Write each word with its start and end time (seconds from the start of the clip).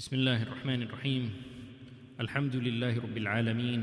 بسم 0.00 0.16
الله 0.16 0.42
الرحمن 0.42 0.82
الرحيم. 0.82 1.30
الحمد 2.20 2.56
لله 2.56 3.04
رب 3.04 3.16
العالمين 3.16 3.80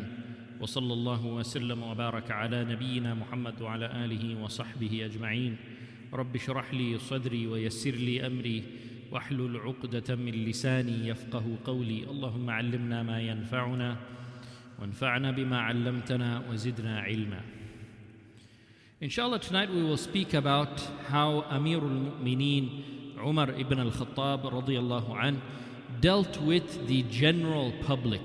وصلى 0.61 0.93
الله 0.93 1.25
وسلم 1.25 1.83
وبارك 1.83 2.31
على 2.31 2.65
نبينا 2.65 3.13
محمد 3.13 3.61
وعلى 3.61 3.85
آله 3.85 4.41
وصحبه 4.41 5.05
أجمعين. 5.05 5.57
رب 6.13 6.35
اشرح 6.35 6.73
لي 6.73 6.97
صدري 6.97 7.47
ويسر 7.47 7.91
لي 7.91 8.25
أمري 8.25 8.63
واحلل 9.11 9.57
عقدة 9.57 10.15
من 10.15 10.33
لساني 10.33 11.07
يفقه 11.07 11.45
قولي. 11.65 12.09
اللهم 12.09 12.49
علمنا 12.49 13.03
ما 13.03 13.21
ينفعنا 13.21 13.97
وانفعنا 14.81 15.31
بما 15.31 15.59
علمتنا 15.61 16.49
وزدنا 16.49 16.99
علما. 16.99 17.41
Inshallah, 19.01 19.37
tonight 19.37 19.69
we 19.69 19.83
will 19.83 20.01
speak 20.01 20.33
about 20.33 20.81
how 21.13 21.45
Amirul 21.53 22.09
Mu'mineen 22.09 22.65
Umar 23.21 23.53
ibn 23.53 23.77
al 23.77 23.91
Khattab 23.91 24.49
radiallahu 24.49 25.13
an, 25.13 25.41
dealt 25.99 26.41
with 26.41 26.87
the 26.87 27.03
general 27.03 27.73
public. 27.83 28.21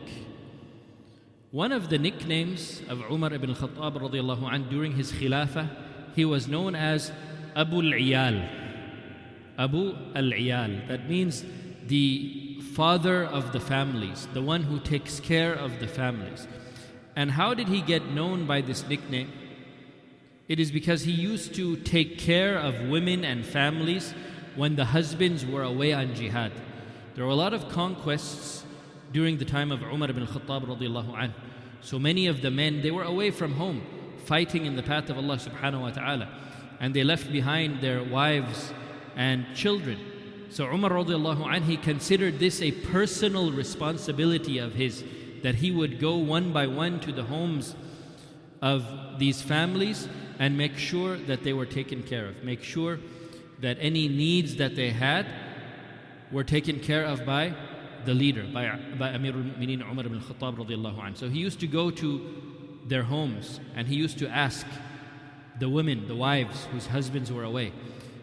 One 1.50 1.72
of 1.72 1.90
the 1.90 1.98
nicknames 1.98 2.82
of 2.88 3.00
Umar 3.10 3.32
ibn 3.34 3.54
Khattab 3.54 4.00
radiallahu 4.00 4.52
an 4.52 4.68
during 4.68 4.92
his 4.92 5.12
Khilafah, 5.12 5.68
he 6.14 6.24
was 6.24 6.48
known 6.48 6.74
as 6.74 7.12
Abu 7.54 7.76
al-Iyal. 7.76 8.48
Abu 9.58 9.94
al-Iyal. 10.14 10.88
That 10.88 11.08
means 11.08 11.44
the 11.86 12.58
father 12.72 13.24
of 13.24 13.52
the 13.52 13.60
families, 13.60 14.28
the 14.32 14.40
one 14.40 14.62
who 14.62 14.80
takes 14.80 15.20
care 15.20 15.52
of 15.52 15.78
the 15.78 15.86
families. 15.86 16.46
And 17.14 17.30
how 17.30 17.52
did 17.52 17.68
he 17.68 17.82
get 17.82 18.10
known 18.10 18.46
by 18.46 18.62
this 18.62 18.88
nickname? 18.88 19.30
It 20.48 20.58
is 20.58 20.70
because 20.70 21.02
he 21.02 21.12
used 21.12 21.54
to 21.54 21.76
take 21.76 22.18
care 22.18 22.58
of 22.58 22.88
women 22.88 23.24
and 23.24 23.44
families 23.44 24.14
when 24.56 24.76
the 24.76 24.86
husbands 24.86 25.44
were 25.44 25.62
away 25.62 25.92
on 25.92 26.14
jihad. 26.14 26.52
There 27.14 27.26
were 27.26 27.30
a 27.30 27.34
lot 27.34 27.52
of 27.52 27.68
conquests 27.68 28.64
during 29.12 29.36
the 29.36 29.44
time 29.44 29.70
of 29.70 29.82
Umar 29.82 30.08
ibn 30.08 30.26
Khattab 30.26 30.64
radiallahu 30.64 31.14
anh. 31.14 31.34
So 31.82 31.98
many 31.98 32.26
of 32.26 32.40
the 32.40 32.50
men, 32.50 32.80
they 32.80 32.90
were 32.90 33.02
away 33.02 33.30
from 33.30 33.52
home, 33.52 33.82
fighting 34.24 34.64
in 34.64 34.76
the 34.76 34.82
path 34.82 35.10
of 35.10 35.18
Allah 35.18 35.36
subhanahu 35.36 35.82
wa 35.82 35.90
ta'ala. 35.90 36.28
And 36.80 36.94
they 36.94 37.04
left 37.04 37.30
behind 37.30 37.82
their 37.82 38.02
wives 38.02 38.72
and 39.14 39.44
children. 39.54 39.98
So 40.48 40.64
Umar 40.64 40.90
radiallahu 40.90 41.52
anh, 41.52 41.64
he 41.64 41.76
considered 41.76 42.38
this 42.38 42.62
a 42.62 42.70
personal 42.70 43.52
responsibility 43.52 44.56
of 44.56 44.72
his, 44.72 45.04
that 45.42 45.56
he 45.56 45.70
would 45.70 46.00
go 46.00 46.16
one 46.16 46.50
by 46.50 46.66
one 46.66 46.98
to 47.00 47.12
the 47.12 47.24
homes 47.24 47.74
of 48.62 49.18
these 49.18 49.42
families 49.42 50.08
and 50.38 50.56
make 50.56 50.78
sure 50.78 51.18
that 51.18 51.44
they 51.44 51.52
were 51.52 51.66
taken 51.66 52.02
care 52.02 52.28
of. 52.28 52.42
Make 52.42 52.62
sure 52.62 53.00
that 53.60 53.76
any 53.80 54.08
needs 54.08 54.56
that 54.56 54.76
they 54.76 54.90
had 54.90 55.26
were 56.32 56.44
taken 56.44 56.80
care 56.80 57.04
of 57.04 57.24
by 57.24 57.54
the 58.04 58.14
leader, 58.14 58.44
by, 58.52 58.76
by 58.98 59.10
Amir 59.10 59.34
al-Mu'mineen 59.34 59.88
Umar 59.88 60.06
ibn 60.06 60.18
al-Khattab 60.18 60.56
radiallahu. 60.56 61.16
So 61.16 61.28
he 61.28 61.38
used 61.38 61.60
to 61.60 61.66
go 61.66 61.90
to 61.90 62.20
their 62.86 63.04
homes 63.04 63.60
and 63.76 63.86
he 63.86 63.94
used 63.94 64.18
to 64.18 64.28
ask 64.28 64.66
the 65.58 65.68
women, 65.68 66.08
the 66.08 66.16
wives 66.16 66.64
whose 66.72 66.86
husbands 66.86 67.30
were 67.30 67.44
away. 67.44 67.72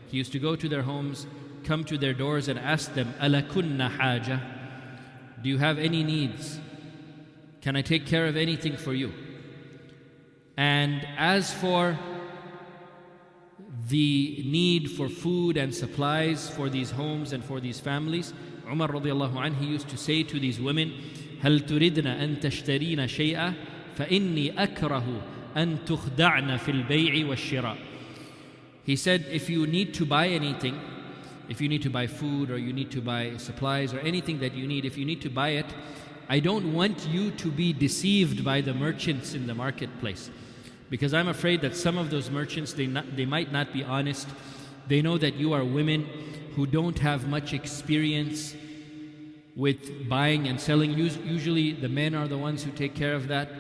He 0.08 0.18
used 0.18 0.32
to 0.34 0.40
go 0.40 0.56
to 0.56 0.68
their 0.68 0.82
homes, 0.82 1.28
come 1.64 1.84
to 1.86 1.98
their 1.98 2.14
doors 2.14 2.48
and 2.48 2.60
ask 2.60 2.94
them, 2.94 3.14
Ala 3.22 3.44
kunna 3.44 3.90
haja? 3.90 4.42
Do 5.42 5.50
you 5.50 5.60
have 5.60 5.78
any 5.78 6.04
needs? 6.04 6.60
Can 7.62 7.76
I 7.76 7.82
take 7.82 8.06
care 8.06 8.26
of 8.26 8.36
anything 8.36 8.76
for 8.76 8.94
you? 8.94 9.14
And 10.58 11.08
as 11.18 11.54
for 11.54 11.98
the 13.89 14.43
need 14.47 14.91
for 14.91 15.09
food 15.09 15.57
and 15.57 15.75
supplies 15.75 16.49
for 16.49 16.69
these 16.69 16.91
homes 16.91 17.33
and 17.33 17.45
for 17.45 17.61
these 17.61 17.81
families, 17.81 18.33
Umar 18.71 18.89
radiallahu 18.89 19.37
anh, 19.37 19.55
he 19.55 19.67
used 19.67 19.89
to 19.89 19.97
say 19.97 20.23
to 20.23 20.41
these 20.41 20.61
women, 20.61 20.93
هل 21.43 21.61
تردن 21.67 22.07
أن 22.07 22.41
تشترين 22.41 23.07
شيئا 23.07 23.55
فإني 23.99 24.55
أكره 24.57 25.23
أن 25.57 25.79
تخدعن 25.87 26.57
في 26.57 26.71
البيع 26.71 27.27
والشراء. 27.27 27.77
He 28.85 28.97
said, 28.97 29.27
if 29.31 29.51
you 29.51 29.67
need 29.67 29.95
to 29.95 30.07
buy 30.07 30.29
anything, 30.29 30.81
if 31.49 31.61
you 31.61 31.69
need 31.69 31.83
to 31.83 31.91
buy 31.91 32.07
food 32.07 32.51
or 32.51 32.57
you 32.57 32.73
need 32.73 32.91
to 32.91 33.01
buy 33.01 33.37
supplies 33.37 33.93
or 33.93 33.99
anything 34.01 34.39
that 34.41 34.55
you 34.55 34.67
need, 34.67 34.85
if 34.85 34.97
you 34.97 35.05
need 35.05 35.21
to 35.21 35.31
buy 35.31 35.51
it, 35.51 35.67
I 36.29 36.41
don't 36.41 36.73
want 36.73 37.07
you 37.09 37.31
to 37.33 37.51
be 37.51 37.75
deceived 37.75 38.43
by 38.43 38.63
the 38.63 38.73
merchants 38.73 39.35
in 39.35 39.47
the 39.47 39.55
marketplace 39.55 40.31
because 40.91 41.15
I'm 41.15 41.29
afraid 41.29 41.61
that 41.63 41.77
some 41.77 41.99
of 41.99 42.11
those 42.11 42.31
merchants, 42.31 42.73
they, 42.73 42.87
not, 42.87 43.17
they 43.17 43.27
might 43.27 43.53
not 43.53 43.73
be 43.73 43.83
honest. 43.83 44.29
They 44.87 45.03
know 45.03 45.19
that 45.19 45.35
you 45.35 45.53
are 45.53 45.65
women 45.65 46.07
who 46.55 46.67
don't 46.67 46.99
have 46.99 47.27
much 47.27 47.53
experience 47.53 48.55
with 49.57 50.09
buying 50.09 50.47
and 50.47 50.61
selling. 50.61 50.93
Usually, 50.93 51.73
the 51.73 51.89
men 51.89 52.15
are 52.15 52.29
the 52.29 52.39
ones 52.39 52.63
who 52.63 52.71
take 52.71 52.95
care 52.95 53.15
of 53.15 53.29
that. 53.29 53.51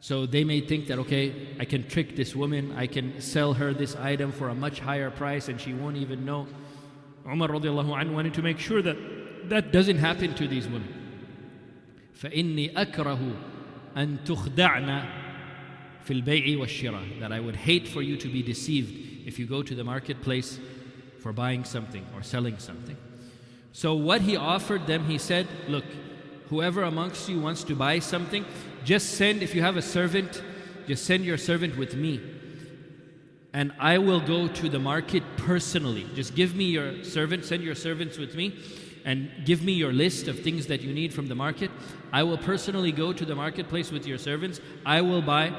So 0.00 0.26
they 0.26 0.44
may 0.44 0.60
think 0.60 0.86
that, 0.88 0.98
okay, 1.00 1.56
I 1.58 1.64
can 1.64 1.86
trick 1.88 2.14
this 2.14 2.34
woman, 2.34 2.72
I 2.76 2.86
can 2.86 3.20
sell 3.20 3.52
her 3.54 3.74
this 3.74 3.96
item 3.96 4.32
for 4.32 4.48
a 4.48 4.54
much 4.54 4.78
higher 4.80 5.10
price 5.10 5.48
and 5.48 5.60
she 5.60 5.74
won't 5.74 5.96
even 5.96 6.24
know. 6.24 6.46
Umar 7.26 7.48
radiallahu 7.48 7.90
anhu 7.90 8.14
wanted 8.14 8.34
to 8.34 8.42
make 8.42 8.58
sure 8.58 8.80
that 8.80 8.96
that 9.48 9.72
doesn't 9.72 9.98
happen 9.98 10.34
to 10.34 10.46
these 10.46 10.66
women. 10.66 10.94
فإني 12.14 12.74
أكره 12.74 13.20
أن 13.96 14.18
تخدعن 14.24 15.04
في 16.04 16.12
البيع 16.12 16.58
والشراء 16.58 17.20
that 17.20 17.32
I 17.32 17.40
would 17.40 17.56
hate 17.56 17.88
for 17.88 18.02
you 18.02 18.16
to 18.16 18.28
be 18.28 18.42
deceived 18.42 19.26
if 19.26 19.38
you 19.38 19.46
go 19.46 19.62
to 19.62 19.74
the 19.74 19.84
marketplace 19.84 20.58
for 21.20 21.32
buying 21.32 21.64
something 21.64 22.04
or 22.14 22.22
selling 22.22 22.58
something. 22.58 22.96
So 23.72 23.94
what 23.94 24.22
he 24.22 24.36
offered 24.36 24.86
them, 24.86 25.04
he 25.04 25.18
said, 25.18 25.46
look, 25.68 25.84
whoever 26.48 26.82
amongst 26.82 27.28
you 27.28 27.38
wants 27.40 27.62
to 27.64 27.74
buy 27.74 27.98
something, 27.98 28.44
just 28.84 29.14
send, 29.14 29.42
if 29.42 29.54
you 29.54 29.62
have 29.62 29.76
a 29.76 29.82
servant, 29.82 30.42
just 30.86 31.04
send 31.04 31.24
your 31.24 31.36
servant 31.36 31.76
with 31.76 31.94
me. 31.94 32.20
And 33.52 33.72
I 33.78 33.98
will 33.98 34.20
go 34.20 34.48
to 34.48 34.68
the 34.68 34.78
market 34.78 35.22
personally. 35.36 36.06
Just 36.14 36.34
give 36.34 36.54
me 36.54 36.64
your 36.64 37.04
servant, 37.04 37.44
send 37.44 37.62
your 37.62 37.74
servants 37.74 38.16
with 38.16 38.34
me, 38.34 38.58
and 39.04 39.30
give 39.44 39.62
me 39.62 39.72
your 39.72 39.92
list 39.92 40.28
of 40.28 40.40
things 40.40 40.66
that 40.66 40.80
you 40.80 40.92
need 40.92 41.12
from 41.12 41.28
the 41.28 41.34
market. 41.34 41.70
I 42.12 42.22
will 42.22 42.38
personally 42.38 42.92
go 42.92 43.12
to 43.12 43.24
the 43.24 43.34
marketplace 43.34 43.90
with 43.90 44.06
your 44.06 44.18
servants. 44.18 44.60
I 44.86 45.00
will 45.02 45.22
buy 45.22 45.52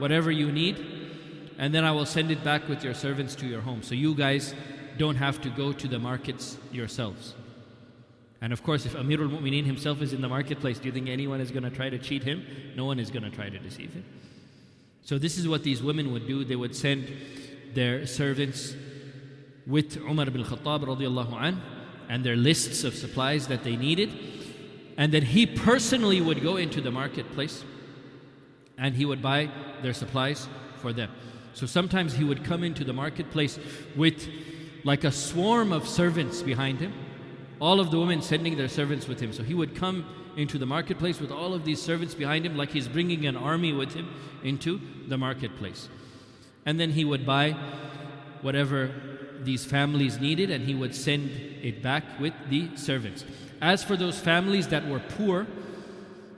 whatever 0.00 0.30
you 0.30 0.50
need, 0.50 0.76
and 1.58 1.74
then 1.74 1.84
I 1.84 1.92
will 1.92 2.06
send 2.06 2.30
it 2.30 2.42
back 2.42 2.68
with 2.68 2.82
your 2.82 2.94
servants 2.94 3.34
to 3.36 3.46
your 3.46 3.60
home. 3.60 3.82
So 3.82 3.94
you 3.94 4.14
guys 4.14 4.54
don't 4.98 5.16
have 5.16 5.40
to 5.42 5.50
go 5.50 5.72
to 5.72 5.86
the 5.86 5.98
markets 5.98 6.58
yourselves. 6.72 7.34
And 8.40 8.52
of 8.52 8.62
course, 8.62 8.86
if 8.86 8.94
Amirul 8.94 9.30
Mu'mineen 9.30 9.66
himself 9.66 10.00
is 10.00 10.12
in 10.12 10.22
the 10.22 10.28
marketplace, 10.28 10.78
do 10.78 10.86
you 10.86 10.92
think 10.92 11.08
anyone 11.08 11.40
is 11.40 11.50
going 11.50 11.62
to 11.62 11.70
try 11.70 11.90
to 11.90 11.98
cheat 11.98 12.24
him? 12.24 12.44
No 12.74 12.86
one 12.86 12.98
is 12.98 13.10
going 13.10 13.22
to 13.22 13.30
try 13.30 13.50
to 13.50 13.58
deceive 13.58 13.92
him. 13.92 14.04
So 15.04 15.18
this 15.18 15.36
is 15.36 15.46
what 15.46 15.62
these 15.62 15.82
women 15.82 16.12
would 16.12 16.26
do. 16.26 16.44
They 16.44 16.56
would 16.56 16.74
send 16.74 17.12
their 17.74 18.06
servants 18.06 18.74
with 19.66 19.98
Umar 19.98 20.26
ibn 20.26 20.42
Khattab 20.42 20.84
radiallahu 20.84 21.34
an, 21.40 21.60
and 22.08 22.24
their 22.24 22.36
lists 22.36 22.82
of 22.84 22.94
supplies 22.94 23.46
that 23.48 23.62
they 23.62 23.76
needed. 23.76 24.10
And 24.96 25.12
then 25.12 25.22
he 25.22 25.46
personally 25.46 26.20
would 26.20 26.42
go 26.42 26.56
into 26.56 26.80
the 26.80 26.90
marketplace 26.90 27.64
and 28.80 28.94
he 28.96 29.04
would 29.04 29.22
buy 29.22 29.48
their 29.82 29.92
supplies 29.92 30.48
for 30.80 30.92
them. 30.92 31.10
So 31.52 31.66
sometimes 31.66 32.14
he 32.14 32.24
would 32.24 32.42
come 32.42 32.64
into 32.64 32.82
the 32.82 32.92
marketplace 32.92 33.58
with 33.94 34.26
like 34.82 35.04
a 35.04 35.12
swarm 35.12 35.72
of 35.72 35.86
servants 35.86 36.42
behind 36.42 36.80
him, 36.80 36.94
all 37.60 37.78
of 37.78 37.90
the 37.90 38.00
women 38.00 38.22
sending 38.22 38.56
their 38.56 38.68
servants 38.68 39.06
with 39.06 39.20
him. 39.20 39.32
So 39.32 39.42
he 39.42 39.54
would 39.54 39.76
come 39.76 40.06
into 40.36 40.56
the 40.58 40.66
marketplace 40.66 41.20
with 41.20 41.30
all 41.30 41.52
of 41.52 41.64
these 41.64 41.82
servants 41.82 42.14
behind 42.14 42.46
him, 42.46 42.56
like 42.56 42.70
he's 42.70 42.88
bringing 42.88 43.26
an 43.26 43.36
army 43.36 43.74
with 43.74 43.92
him 43.92 44.08
into 44.42 44.80
the 45.06 45.18
marketplace. 45.18 45.88
And 46.64 46.80
then 46.80 46.90
he 46.90 47.04
would 47.04 47.26
buy 47.26 47.56
whatever 48.40 48.90
these 49.42 49.64
families 49.64 50.18
needed 50.18 50.50
and 50.50 50.64
he 50.64 50.74
would 50.74 50.94
send 50.94 51.30
it 51.62 51.82
back 51.82 52.04
with 52.18 52.32
the 52.48 52.74
servants. 52.76 53.24
As 53.60 53.84
for 53.84 53.96
those 53.96 54.18
families 54.18 54.68
that 54.68 54.88
were 54.88 55.00
poor, 55.00 55.46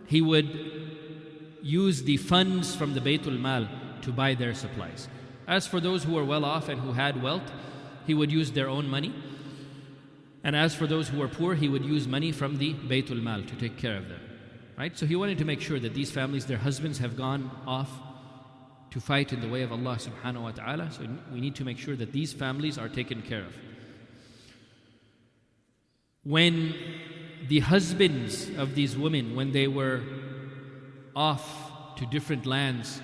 he 0.06 0.20
would 0.20 0.81
use 1.62 2.02
the 2.02 2.16
funds 2.16 2.74
from 2.74 2.94
the 2.94 3.00
Baytul 3.00 3.38
Mal 3.38 3.68
to 4.02 4.12
buy 4.12 4.34
their 4.34 4.54
supplies. 4.54 5.08
As 5.46 5.66
for 5.66 5.80
those 5.80 6.04
who 6.04 6.12
were 6.14 6.24
well 6.24 6.44
off 6.44 6.68
and 6.68 6.80
who 6.80 6.92
had 6.92 7.22
wealth, 7.22 7.50
he 8.06 8.14
would 8.14 8.32
use 8.32 8.52
their 8.52 8.68
own 8.68 8.88
money. 8.88 9.14
And 10.44 10.56
as 10.56 10.74
for 10.74 10.86
those 10.86 11.08
who 11.08 11.18
were 11.18 11.28
poor, 11.28 11.54
he 11.54 11.68
would 11.68 11.84
use 11.84 12.08
money 12.08 12.32
from 12.32 12.58
the 12.58 12.74
Baytul 12.74 13.22
Mal 13.22 13.42
to 13.42 13.56
take 13.56 13.76
care 13.76 13.96
of 13.96 14.08
them. 14.08 14.20
Right? 14.76 14.96
So 14.98 15.06
he 15.06 15.14
wanted 15.14 15.38
to 15.38 15.44
make 15.44 15.60
sure 15.60 15.78
that 15.78 15.94
these 15.94 16.10
families, 16.10 16.46
their 16.46 16.58
husbands 16.58 16.98
have 16.98 17.16
gone 17.16 17.50
off 17.66 17.90
to 18.90 19.00
fight 19.00 19.32
in 19.32 19.40
the 19.40 19.48
way 19.48 19.62
of 19.62 19.72
Allah 19.72 19.96
subhanahu 19.96 20.42
wa 20.42 20.50
ta'ala. 20.50 20.90
So 20.90 21.06
we 21.32 21.40
need 21.40 21.54
to 21.56 21.64
make 21.64 21.78
sure 21.78 21.96
that 21.96 22.12
these 22.12 22.32
families 22.32 22.78
are 22.78 22.88
taken 22.88 23.22
care 23.22 23.42
of. 23.42 23.54
When 26.24 26.74
the 27.48 27.60
husbands 27.60 28.50
of 28.56 28.74
these 28.74 28.96
women, 28.96 29.34
when 29.34 29.52
they 29.52 29.66
were 29.66 30.02
off 31.14 31.96
to 31.96 32.06
different 32.06 32.46
lands 32.46 33.00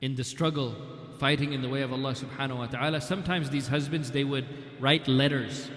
in 0.00 0.14
the 0.14 0.24
struggle 0.24 0.74
fighting 1.18 1.52
in 1.52 1.62
the 1.62 1.68
way 1.68 1.82
of 1.82 1.92
Allah 1.92 2.12
subhanahu 2.12 2.58
wa 2.58 2.66
ta'ala 2.66 3.00
sometimes 3.00 3.50
these 3.50 3.68
husbands 3.68 4.10
they 4.10 4.24
would 4.24 4.46
write 4.80 5.08
letters 5.08 5.70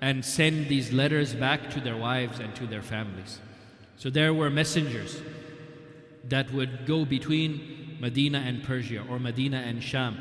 and 0.00 0.24
send 0.24 0.68
these 0.68 0.92
letters 0.92 1.34
back 1.34 1.70
to 1.70 1.80
their 1.80 1.96
wives 1.96 2.38
and 2.38 2.54
to 2.56 2.66
their 2.66 2.82
families. 2.82 3.40
So 3.96 4.10
there 4.10 4.32
were 4.32 4.50
messengers 4.50 5.20
that 6.24 6.52
would 6.52 6.86
go 6.86 7.04
between 7.04 7.96
Medina 8.00 8.38
and 8.38 8.62
Persia 8.62 9.04
or 9.08 9.18
Medina 9.18 9.58
and 9.58 9.82
Sham. 9.82 10.18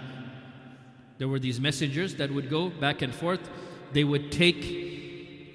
There 1.20 1.28
were 1.28 1.40
these 1.40 1.60
messengers 1.60 2.16
that 2.16 2.32
would 2.32 2.50
go 2.50 2.70
back 2.70 3.02
and 3.02 3.14
forth. 3.14 3.50
They 3.94 4.04
would 4.04 4.32
take 4.32 4.97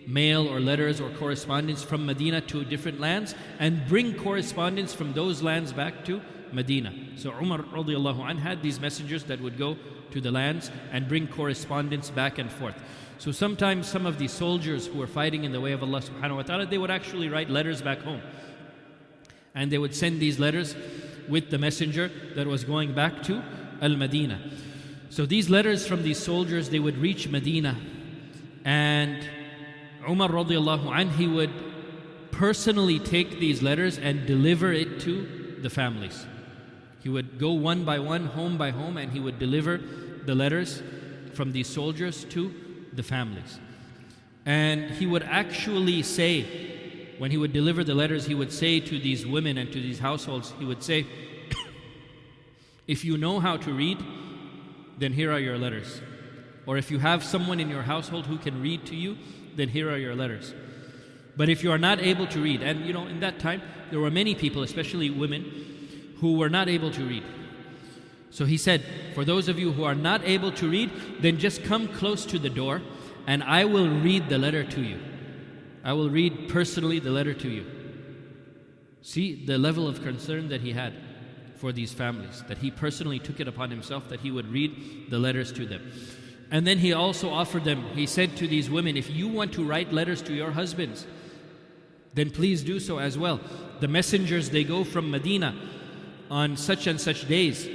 mail 0.07 0.49
or 0.49 0.61
letters 0.61 1.01
or 1.01 1.11
correspondence 1.11 1.83
from 1.83 2.07
Medina 2.07 2.41
to 2.41 2.65
different 2.65 3.01
lands 3.01 3.35
and 3.59 3.87
bring 3.87 4.15
correspondence 4.15 4.93
from 4.95 5.13
those 5.13 5.43
lands 5.43 5.73
back 5.73 6.05
to 6.05 6.21
Medina. 6.53 6.93
So 7.17 7.33
Umar 7.33 7.59
radiallahu 7.59 8.39
had 8.39 8.63
these 8.63 8.81
messengers 8.81 9.25
that 9.25 9.41
would 9.41 9.59
go 9.59 9.77
to 10.11 10.21
the 10.21 10.31
lands 10.31 10.71
and 10.93 11.09
bring 11.09 11.27
correspondence 11.27 12.11
back 12.11 12.39
and 12.39 12.51
forth. 12.51 12.75
So 13.19 13.33
sometimes 13.33 13.87
some 13.87 14.05
of 14.05 14.19
these 14.19 14.33
soldiers 14.33 14.87
who 14.87 14.99
were 14.99 15.07
fighting 15.07 15.45
in 15.45 15.53
the 15.53 15.61
way 15.61 15.73
of 15.73 15.83
Allah 15.83 16.01
subhanahu 16.01 16.37
wa 16.37 16.43
ta'ala, 16.43 16.67
they 16.67 16.79
would 16.79 16.91
actually 16.91 17.29
write 17.29 17.49
letters 17.49 17.81
back 17.81 18.01
home. 18.01 18.21
And 19.55 19.71
they 19.71 19.79
would 19.79 19.95
send 19.95 20.21
these 20.21 20.39
letters 20.39 20.75
with 21.29 21.51
the 21.51 21.59
messenger 21.59 22.11
that 22.35 22.47
was 22.47 22.65
going 22.65 22.95
back 22.95 23.23
to 23.25 23.43
Al 23.81 23.97
Medina. 23.97 24.41
So 25.11 25.27
these 25.27 25.49
letters 25.51 25.87
from 25.87 26.03
these 26.03 26.19
soldiers, 26.19 26.71
they 26.71 26.79
would 26.79 26.99
reach 26.99 27.29
Medina. 27.29 27.79
And 28.65 29.29
Umar 30.09 30.29
radiallahu 30.29 30.95
anh, 30.95 31.11
he 31.11 31.27
would 31.27 31.51
personally 32.31 32.99
take 32.99 33.39
these 33.39 33.63
letters 33.63 33.99
and 33.99 34.27
deliver 34.27 34.73
it 34.73 35.01
to 35.01 35.59
the 35.61 35.71
families. 35.71 36.27
He 37.03 37.09
would 37.09 37.39
go 37.39 37.53
one 37.53 37.85
by 37.85 37.99
one, 37.99 38.27
home 38.27 38.57
by 38.57 38.71
home, 38.71 38.97
and 38.97 39.13
he 39.13 39.21
would 39.21 39.39
deliver 39.39 39.79
the 40.25 40.35
letters 40.35 40.83
from 41.35 41.53
these 41.53 41.69
soldiers 41.69 42.25
to 42.27 42.55
the 42.93 43.03
families. 43.03 43.59
And 44.45 44.91
he 44.91 45.07
would 45.07 45.23
actually 45.23 46.03
say, 46.03 47.15
when 47.19 47.31
he 47.31 47.37
would 47.37 47.53
deliver 47.53 47.85
the 47.85 47.95
letters, 47.95 48.27
he 48.27 48.35
would 48.35 48.53
say 48.53 48.81
to 48.81 48.99
these 48.99 49.27
women 49.27 49.59
and 49.59 49.71
to 49.73 49.81
these 49.81 49.99
households, 49.99 50.53
he 50.59 50.65
would 50.65 50.83
say, 50.83 51.07
If 52.87 53.05
you 53.05 53.17
know 53.17 53.41
how 53.41 53.57
to 53.59 53.73
read, 53.73 53.99
then 54.99 55.13
here 55.13 55.33
are 55.33 55.39
your 55.39 55.59
letters. 55.59 56.01
Or 56.67 56.77
if 56.77 56.91
you 56.91 56.99
have 56.99 57.25
someone 57.25 57.61
in 57.61 57.69
your 57.69 57.83
household 57.83 58.27
who 58.27 58.39
can 58.39 58.61
read 58.63 58.87
to 58.87 58.97
you, 58.97 59.17
then 59.57 59.69
here 59.69 59.91
are 59.91 59.99
your 59.99 60.15
letters. 60.15 60.55
But 61.37 61.49
if 61.49 61.63
you 61.63 61.73
are 61.73 61.79
not 61.79 62.01
able 62.01 62.27
to 62.29 62.43
read, 62.43 62.63
and 62.63 62.85
you 62.85 62.93
know, 62.93 63.07
in 63.07 63.21
that 63.21 63.39
time, 63.39 63.63
there 63.91 64.01
were 64.01 64.11
many 64.11 64.35
people, 64.35 64.63
especially 64.63 65.11
women, 65.11 65.45
who 66.19 66.39
were 66.39 66.51
not 66.51 66.69
able 66.69 66.91
to 66.91 67.05
read. 67.05 67.25
So 68.31 68.45
he 68.45 68.57
said, 68.57 68.83
For 69.15 69.25
those 69.25 69.49
of 69.49 69.59
you 69.59 69.73
who 69.73 69.85
are 69.85 69.95
not 69.95 70.25
able 70.25 70.53
to 70.53 70.69
read, 70.69 70.91
then 71.21 71.39
just 71.39 71.65
come 71.65 71.89
close 71.89 72.25
to 72.27 72.39
the 72.39 72.51
door 72.51 72.81
and 73.27 73.43
I 73.43 73.65
will 73.65 73.89
read 73.89 74.29
the 74.29 74.39
letter 74.39 74.65
to 74.65 74.81
you. 74.81 74.99
I 75.85 75.93
will 75.93 76.11
read 76.11 76.49
personally 76.49 76.99
the 76.99 77.11
letter 77.11 77.35
to 77.35 77.49
you. 77.49 77.67
See 79.03 79.45
the 79.45 79.59
level 79.59 79.89
of 79.89 80.03
concern 80.03 80.49
that 80.49 80.61
he 80.61 80.73
had 80.73 80.95
for 81.57 81.73
these 81.73 81.93
families, 81.93 82.43
that 82.49 82.59
he 82.59 82.71
personally 82.71 83.19
took 83.19 83.41
it 83.41 83.49
upon 83.49 83.71
himself 83.71 84.09
that 84.09 84.21
he 84.21 84.31
would 84.31 84.51
read 84.51 85.11
the 85.11 85.19
letters 85.19 85.53
to 85.53 85.67
them. 85.67 85.93
And 86.53 86.65
then 86.65 86.79
he 86.79 86.93
also 86.93 87.31
offered 87.31 87.65
them, 87.65 87.83
he 87.95 88.07
said 88.07 88.37
to 88.37 88.47
these 88.47 88.71
women, 88.71 88.97
if 88.97 89.11
you 89.11 89.27
want 89.27 89.53
to 89.55 89.65
write 89.65 89.93
letters 89.93 90.23
to 90.23 90.33
your 90.33 90.53
husbands, 90.53 91.05
then 92.15 92.31
please 92.31 92.63
do 92.63 92.79
so 92.79 92.99
as 92.99 93.19
well. 93.19 93.41
The 93.81 93.89
messengers, 93.89 94.51
they 94.51 94.63
go 94.63 94.85
from 94.85 95.11
Medina 95.11 95.57
on 96.31 96.57
such 96.57 96.87
and 96.87 97.01
such 97.01 97.27
days 97.27 97.67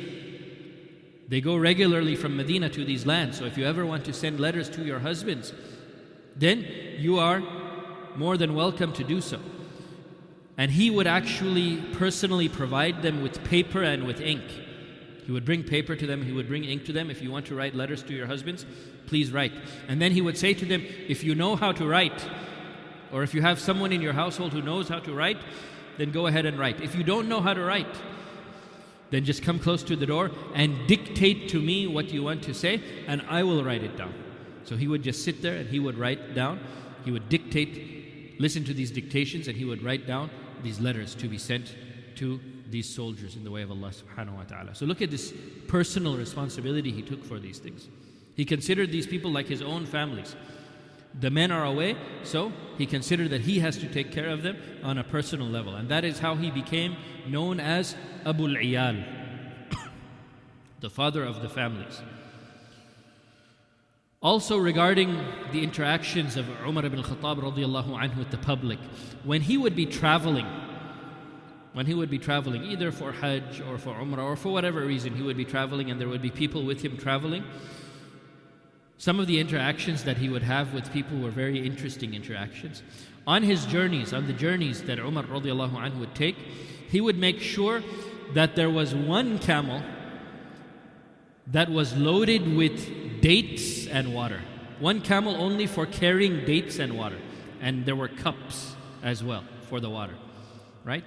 they 1.28 1.42
go 1.42 1.58
regularly 1.58 2.16
from 2.16 2.38
Medina 2.38 2.70
to 2.70 2.86
these 2.86 3.06
lands. 3.06 3.38
So 3.38 3.46
if 3.46 3.58
you 3.58 3.66
ever 3.66 3.86
want 3.86 4.06
to 4.06 4.14
send 4.14 4.40
letters 4.40 4.70
to 4.70 4.84
your 4.84 5.00
husbands, 5.00 5.54
then 6.36 6.66
you 6.98 7.20
are 7.20 7.44
more 8.16 8.38
than 8.38 8.56
welcome 8.56 8.94
to 8.94 9.04
do 9.04 9.20
so. 9.20 9.40
And 10.58 10.72
he 10.72 10.90
would 10.90 11.06
actually 11.06 11.78
personally 11.94 12.48
provide 12.48 13.02
them 13.02 13.22
with 13.22 13.44
paper 13.44 13.84
and 13.84 14.08
with 14.08 14.22
ink. 14.22 14.44
He 15.28 15.34
would 15.34 15.44
bring 15.44 15.62
paper 15.62 15.94
to 15.94 16.08
them, 16.08 16.24
he 16.24 16.32
would 16.32 16.48
bring 16.48 16.64
ink 16.64 16.86
to 16.86 16.94
them. 16.94 17.10
If 17.10 17.22
you 17.22 17.30
want 17.30 17.46
to 17.48 17.56
write 17.56 17.76
letters 17.76 18.02
to 18.04 18.14
your 18.14 18.28
husbands, 18.28 18.66
please 19.08 19.30
write. 19.30 19.52
And 19.90 20.02
then 20.02 20.14
he 20.14 20.22
would 20.22 20.38
say 20.38 20.54
to 20.54 20.66
them, 20.66 20.86
if 21.10 21.22
you 21.22 21.36
know 21.36 21.58
how 21.58 21.74
to 21.74 21.86
write, 21.86 22.26
or 23.12 23.24
if 23.24 23.34
you 23.34 23.42
have 23.42 23.60
someone 23.60 23.92
in 23.92 24.02
your 24.02 24.14
household 24.14 24.54
who 24.54 24.62
knows 24.62 24.88
how 24.88 25.00
to 25.00 25.14
write, 25.14 25.36
then 25.98 26.12
go 26.12 26.28
ahead 26.28 26.46
and 26.46 26.58
write. 26.58 26.80
If 26.80 26.96
you 26.96 27.04
don't 27.04 27.28
know 27.28 27.42
how 27.42 27.54
to 27.54 27.62
write, 27.62 27.94
then 29.10 29.26
just 29.26 29.44
come 29.44 29.60
close 29.60 29.84
to 29.84 29.98
the 29.98 30.06
door 30.06 30.32
and 30.56 30.88
dictate 30.88 31.50
to 31.50 31.62
me 31.62 31.88
what 31.88 32.14
you 32.14 32.24
want 32.24 32.44
to 32.44 32.54
say, 32.54 32.82
and 33.06 33.22
I 33.28 33.44
will 33.44 33.66
write 33.66 33.84
it 33.84 33.98
down. 33.98 34.14
So 34.64 34.78
he 34.78 34.88
would 34.88 35.04
just 35.04 35.26
sit 35.26 35.42
there 35.42 35.58
and 35.58 35.68
he 35.68 35.82
would 35.82 35.98
write 35.98 36.36
down, 36.36 36.62
he 37.04 37.12
would 37.12 37.28
dictate, 37.28 38.40
listen 38.40 38.64
to 38.64 38.74
these 38.74 38.92
dictations, 38.92 39.50
and 39.50 39.58
he 39.58 39.66
would 39.66 39.84
write 39.84 40.08
down 40.08 40.30
these 40.64 40.80
letters 40.80 41.16
to 41.16 41.28
be 41.28 41.38
sent 41.38 41.76
to 42.16 42.40
these 42.70 42.88
soldiers 42.88 43.36
in 43.36 43.44
the 43.44 43.52
way 43.52 43.62
of 43.62 43.72
Allah 43.72 43.92
subhanahu 43.92 44.36
wa 44.36 44.44
ta'ala. 44.44 44.76
So 44.76 44.86
look 44.86 45.02
at 45.02 45.12
this 45.12 45.34
personal 45.68 46.18
responsibility 46.18 46.92
he 46.92 47.02
took 47.02 47.24
for 47.24 47.40
these 47.40 47.60
things. 47.60 47.88
He 48.36 48.46
considered 48.46 48.92
these 48.92 49.08
people 49.08 49.32
like 49.32 49.48
his 49.48 49.62
own 49.62 49.86
families. 49.86 50.36
The 51.20 51.32
men 51.32 51.52
are 51.52 51.66
away, 51.66 51.96
so 52.24 52.52
he 52.78 52.86
considered 52.86 53.32
that 53.32 53.42
he 53.42 53.60
has 53.60 53.78
to 53.78 53.88
take 53.88 54.12
care 54.12 54.30
of 54.30 54.44
them 54.44 54.58
on 54.84 54.98
a 54.98 55.04
personal 55.04 55.48
level. 55.48 55.76
And 55.76 55.90
that 55.90 56.04
is 56.04 56.20
how 56.20 56.36
he 56.36 56.52
became 56.52 56.96
known 57.28 57.60
as 57.60 57.96
Abu 58.26 58.48
al-Iyal, 58.48 59.04
the 60.82 60.90
father 60.90 61.24
of 61.24 61.42
the 61.42 61.50
families. 61.50 62.02
Also 64.22 64.58
regarding 64.58 65.16
the 65.52 65.64
interactions 65.64 66.38
of 66.38 66.48
Umar 66.66 66.86
ibn 66.86 67.02
Khattab 67.02 67.40
anhu 67.40 68.18
with 68.18 68.32
the 68.32 68.38
public, 68.38 68.80
when 69.24 69.42
he 69.42 69.58
would 69.58 69.76
be 69.76 69.86
traveling, 69.86 70.46
when 71.78 71.86
he 71.86 71.94
would 71.94 72.10
be 72.10 72.18
traveling 72.18 72.64
either 72.64 72.92
for 72.92 73.12
Hajj 73.12 73.62
or 73.62 73.78
for 73.78 73.94
Umrah 73.94 74.24
or 74.24 74.36
for 74.36 74.52
whatever 74.52 74.82
reason 74.84 75.14
he 75.14 75.22
would 75.22 75.38
be 75.38 75.46
traveling 75.46 75.92
and 75.92 76.02
there 76.02 76.08
would 76.08 76.24
be 76.24 76.32
people 76.32 76.64
with 76.64 76.82
him 76.82 76.98
traveling, 76.98 77.44
some 78.98 79.20
of 79.20 79.28
the 79.28 79.40
interactions 79.40 80.04
that 80.06 80.18
he 80.18 80.28
would 80.28 80.42
have 80.42 80.74
with 80.74 80.92
people 80.92 81.20
were 81.20 81.30
very 81.30 81.64
interesting 81.64 82.16
interactions. 82.16 82.82
On 83.28 83.44
his 83.44 83.64
journeys, 83.68 84.12
on 84.12 84.26
the 84.26 84.34
journeys 84.34 84.82
that 84.86 84.98
Umar 84.98 85.26
radiallahu 85.26 85.74
anhu 85.74 86.00
would 86.00 86.16
take, 86.16 86.36
he 86.90 87.00
would 87.00 87.20
make 87.20 87.40
sure 87.40 87.84
that 88.34 88.56
there 88.56 88.72
was 88.72 88.96
one 88.96 89.38
camel 89.38 89.84
that 91.46 91.70
was 91.70 91.96
loaded 91.96 92.56
with 92.56 93.22
dates 93.22 93.86
and 93.86 94.16
water. 94.16 94.42
One 94.80 95.00
camel 95.00 95.36
only 95.36 95.68
for 95.68 95.86
carrying 95.86 96.44
dates 96.44 96.80
and 96.80 96.98
water. 96.98 97.20
And 97.62 97.86
there 97.86 97.96
were 97.96 98.08
cups 98.08 98.76
as 99.04 99.24
well 99.24 99.44
for 99.70 99.80
the 99.80 99.92
water. 99.92 100.16
Right? 100.84 101.04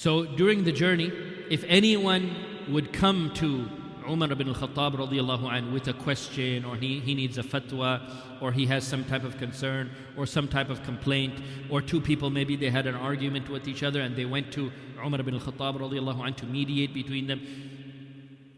So 0.00 0.24
during 0.24 0.64
the 0.64 0.72
journey, 0.72 1.12
if 1.50 1.62
anyone 1.68 2.34
would 2.70 2.90
come 2.90 3.32
to 3.34 3.68
Umar 4.08 4.32
ibn 4.32 4.48
al-Khattab 4.48 4.94
radiallahu 4.94 5.52
anh 5.52 5.74
with 5.74 5.88
a 5.88 5.92
question 5.92 6.64
or 6.64 6.74
he, 6.74 7.00
he 7.00 7.14
needs 7.14 7.36
a 7.36 7.42
fatwa 7.42 8.00
or 8.40 8.50
he 8.50 8.64
has 8.64 8.82
some 8.82 9.04
type 9.04 9.24
of 9.24 9.36
concern 9.36 9.90
or 10.16 10.24
some 10.24 10.48
type 10.48 10.70
of 10.70 10.82
complaint 10.84 11.34
or 11.68 11.82
two 11.82 12.00
people 12.00 12.30
maybe 12.30 12.56
they 12.56 12.70
had 12.70 12.86
an 12.86 12.94
argument 12.94 13.50
with 13.50 13.68
each 13.68 13.82
other 13.82 14.00
and 14.00 14.16
they 14.16 14.24
went 14.24 14.50
to 14.52 14.72
Umar 15.04 15.20
ibn 15.20 15.34
al-Khattab 15.34 15.78
radiallahu 15.78 16.26
anh 16.26 16.32
to 16.32 16.46
mediate 16.46 16.94
between 16.94 17.26
them. 17.26 17.42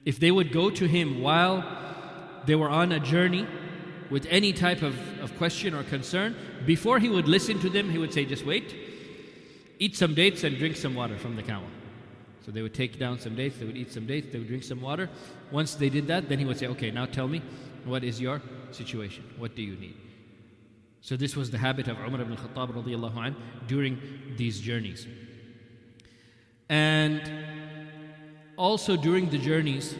If 0.05 0.21
they 0.21 0.31
would 0.31 0.53
go 0.53 0.71
to 0.71 0.87
him 0.87 1.21
while 1.21 1.65
they 2.47 2.55
were 2.55 2.71
on 2.71 2.93
a 2.93 3.01
journey 3.01 3.49
with 4.11 4.29
any 4.31 4.53
type 4.53 4.83
of, 4.83 4.95
of 5.19 5.37
question 5.39 5.75
or 5.75 5.83
concern, 5.83 6.37
before 6.67 7.01
he 7.01 7.09
would 7.09 7.27
listen 7.27 7.59
to 7.59 7.69
them, 7.69 7.91
he 7.91 7.99
would 7.99 8.13
say, 8.13 8.25
just 8.25 8.47
wait, 8.47 8.82
eat 9.79 9.97
some 9.97 10.15
dates 10.15 10.45
and 10.45 10.57
drink 10.59 10.77
some 10.77 10.95
water 10.95 11.19
from 11.19 11.37
the 11.37 11.43
camel. 11.43 11.69
So 12.45 12.51
they 12.51 12.63
would 12.63 12.75
take 12.75 12.99
down 12.99 13.19
some 13.21 13.37
dates, 13.37 13.59
they 13.59 13.65
would 13.65 13.77
eat 13.77 13.93
some 13.93 14.07
dates, 14.07 14.29
they 14.33 14.39
would 14.39 14.49
drink 14.49 14.65
some 14.65 14.81
water. 14.81 15.09
Once 15.51 15.75
they 15.75 15.89
did 15.89 16.07
that, 16.09 16.29
then 16.29 16.39
he 16.39 16.45
would 16.45 16.59
say, 16.59 16.67
Okay, 16.67 16.91
now 16.91 17.07
tell 17.07 17.29
me, 17.29 17.43
what 17.85 18.03
is 18.05 18.21
your 18.21 18.43
situation? 18.71 19.25
What 19.39 19.55
do 19.55 19.63
you 19.63 19.77
need? 19.77 19.97
So 21.01 21.17
this 21.17 21.37
was 21.37 21.51
the 21.51 21.59
habit 21.59 21.89
of 21.89 21.99
Umar 21.99 22.21
ibn 22.21 22.37
Khattab 22.37 22.73
radiallahu 22.73 23.17
anh, 23.17 23.37
during 23.67 24.01
these 24.37 24.61
journeys. 24.61 25.07
And 26.69 27.21
also 28.57 28.97
during 28.97 29.29
the 29.31 29.39
journeys, 29.39 29.97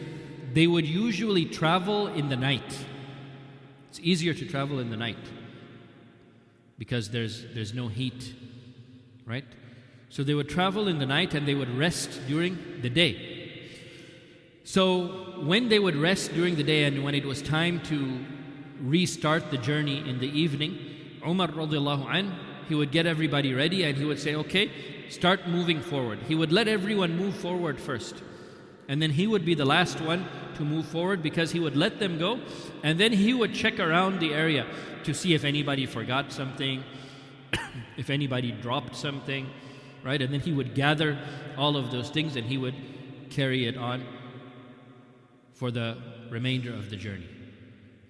they 0.53 0.67
would 0.67 0.85
usually 0.85 1.45
travel 1.45 2.07
in 2.07 2.29
the 2.29 2.35
night. 2.35 2.85
It's 3.89 3.99
easier 3.99 4.33
to 4.33 4.45
travel 4.45 4.79
in 4.79 4.89
the 4.89 4.97
night 4.97 5.17
because 6.77 7.09
there's, 7.09 7.45
there's 7.53 7.73
no 7.73 7.87
heat, 7.87 8.33
right? 9.25 9.45
So 10.13 10.23
they 10.23 10.35
would 10.35 10.47
travel 10.47 10.87
in 10.87 10.99
the 10.99 11.07
night 11.07 11.33
and 11.33 11.47
they 11.47 11.55
would 11.55 11.75
rest 11.75 12.21
during 12.27 12.55
the 12.83 12.89
day. 12.91 13.59
So 14.63 15.41
when 15.41 15.69
they 15.69 15.79
would 15.79 15.95
rest 15.95 16.35
during 16.35 16.55
the 16.55 16.63
day 16.63 16.83
and 16.83 17.03
when 17.03 17.15
it 17.15 17.25
was 17.25 17.41
time 17.41 17.79
to 17.85 18.19
restart 18.79 19.49
the 19.49 19.57
journey 19.57 20.07
in 20.07 20.19
the 20.19 20.27
evening, 20.27 20.77
Umar 21.27 21.47
radiallahu 21.47 22.13
anh, 22.13 22.31
he 22.69 22.75
would 22.75 22.91
get 22.91 23.07
everybody 23.07 23.55
ready 23.55 23.85
and 23.85 23.97
he 23.97 24.05
would 24.05 24.19
say, 24.19 24.35
okay, 24.35 24.69
start 25.09 25.47
moving 25.47 25.81
forward. 25.81 26.19
He 26.27 26.35
would 26.35 26.51
let 26.51 26.67
everyone 26.67 27.17
move 27.17 27.35
forward 27.35 27.81
first. 27.81 28.21
And 28.87 29.01
then 29.01 29.09
he 29.09 29.25
would 29.25 29.43
be 29.43 29.55
the 29.55 29.65
last 29.65 29.99
one 29.99 30.27
to 30.57 30.63
move 30.63 30.85
forward 30.85 31.23
because 31.23 31.53
he 31.53 31.59
would 31.59 31.75
let 31.75 31.97
them 31.97 32.19
go. 32.19 32.39
And 32.83 32.99
then 32.99 33.13
he 33.13 33.33
would 33.33 33.55
check 33.55 33.79
around 33.79 34.19
the 34.19 34.35
area 34.35 34.67
to 35.05 35.13
see 35.15 35.33
if 35.33 35.43
anybody 35.43 35.87
forgot 35.87 36.31
something, 36.31 36.83
if 37.97 38.11
anybody 38.11 38.51
dropped 38.51 38.95
something, 38.95 39.49
right? 40.03 40.21
And 40.21 40.33
then 40.33 40.41
he 40.41 40.51
would 40.51 40.75
gather 40.75 41.17
all 41.57 41.77
of 41.77 41.91
those 41.91 42.09
things 42.09 42.35
and 42.35 42.45
he 42.45 42.57
would 42.57 42.75
carry 43.29 43.67
it 43.67 43.77
on 43.77 44.03
for 45.53 45.71
the 45.71 45.97
remainder 46.29 46.73
of 46.73 46.89
the 46.89 46.95
journey. 46.95 47.27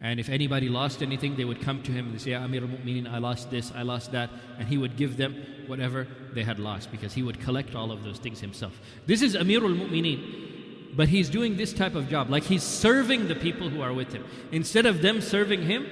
And 0.02 0.20
if 0.20 0.28
anybody 0.28 0.68
lost 0.68 1.02
anything, 1.02 1.38
they 1.38 1.46
would 1.46 1.62
come 1.62 1.82
to 1.84 1.92
him 1.92 2.10
and 2.10 2.22
say, 2.22 2.34
Amir 2.34 2.64
al-Mu'mineen, 2.64 3.10
I 3.10 3.20
lost 3.20 3.50
this, 3.50 3.72
I 3.74 3.84
lost 3.84 4.12
that. 4.12 4.30
And 4.60 4.68
he 4.68 4.78
would 4.78 4.98
give 4.98 5.16
them 5.16 5.34
whatever 5.66 6.08
they 6.34 6.44
had 6.44 6.60
lost 6.60 6.92
because 6.92 7.14
he 7.14 7.24
would 7.24 7.40
collect 7.40 7.74
all 7.74 7.90
of 7.90 8.04
those 8.04 8.20
things 8.20 8.42
himself. 8.42 8.82
This 9.06 9.22
is 9.22 9.34
Amir 9.36 9.64
al-Mu'mineen. 9.64 10.96
But 10.96 11.08
he's 11.08 11.30
doing 11.30 11.56
this 11.56 11.72
type 11.72 11.96
of 11.96 12.10
job. 12.10 12.30
Like 12.30 12.44
he's 12.44 12.64
serving 12.64 13.30
the 13.30 13.36
people 13.36 13.70
who 13.70 13.82
are 13.82 13.94
with 13.94 14.12
him. 14.12 14.26
Instead 14.52 14.86
of 14.86 15.02
them 15.02 15.22
serving 15.22 15.64
him, 15.64 15.88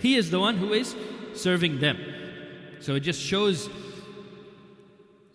he 0.00 0.16
is 0.16 0.30
the 0.30 0.40
one 0.40 0.56
who 0.56 0.72
is 0.72 0.96
serving 1.34 1.78
them. 1.78 1.98
So 2.80 2.96
it 2.96 3.00
just 3.00 3.20
shows 3.20 3.70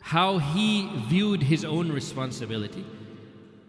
how 0.08 0.38
he 0.38 0.90
viewed 1.10 1.44
his 1.44 1.66
own 1.66 1.92
responsibility. 1.92 2.86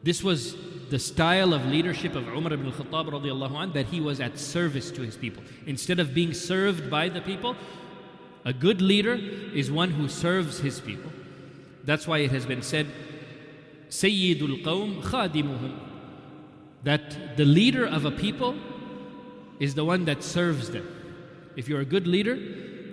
This 0.04 0.23
was 0.23 0.57
the 0.88 0.99
style 0.99 1.52
of 1.52 1.66
leadership 1.66 2.14
of 2.14 2.28
Umar 2.28 2.52
ibn 2.52 2.66
al-Khattab 2.66 3.11
radiallahu 3.11 3.57
anh, 3.57 3.73
that 3.73 3.87
he 3.87 4.00
was 4.00 4.21
at 4.21 4.38
service 4.38 4.92
to 4.92 5.02
his 5.02 5.16
people. 5.16 5.42
Instead 5.66 5.99
of 5.99 6.14
being 6.14 6.33
served 6.33 6.88
by 6.88 7.09
the 7.09 7.21
people, 7.21 7.57
a 8.45 8.52
good 8.52 8.80
leader 8.80 9.14
is 9.52 9.73
one 9.73 9.90
who 9.90 10.07
serves 10.07 10.61
his 10.61 10.78
people. 10.80 11.11
That's 11.85 12.07
why 12.07 12.18
it 12.18 12.30
has 12.30 12.47
been 12.47 12.62
said, 12.62 12.87
Sayyidul 13.90 14.62
Qawm 14.62 15.02
khadimuhum. 15.02 15.76
That 16.85 17.37
the 17.37 17.47
leader 17.47 17.85
of 17.85 18.04
a 18.04 18.12
people 18.12 18.54
is 19.59 19.75
the 19.75 19.85
one 19.85 20.04
that 20.04 20.23
serves 20.23 20.71
them. 20.71 20.87
If 21.57 21.68
you're 21.68 21.80
a 21.80 21.90
good 21.97 22.07
leader, 22.07 22.38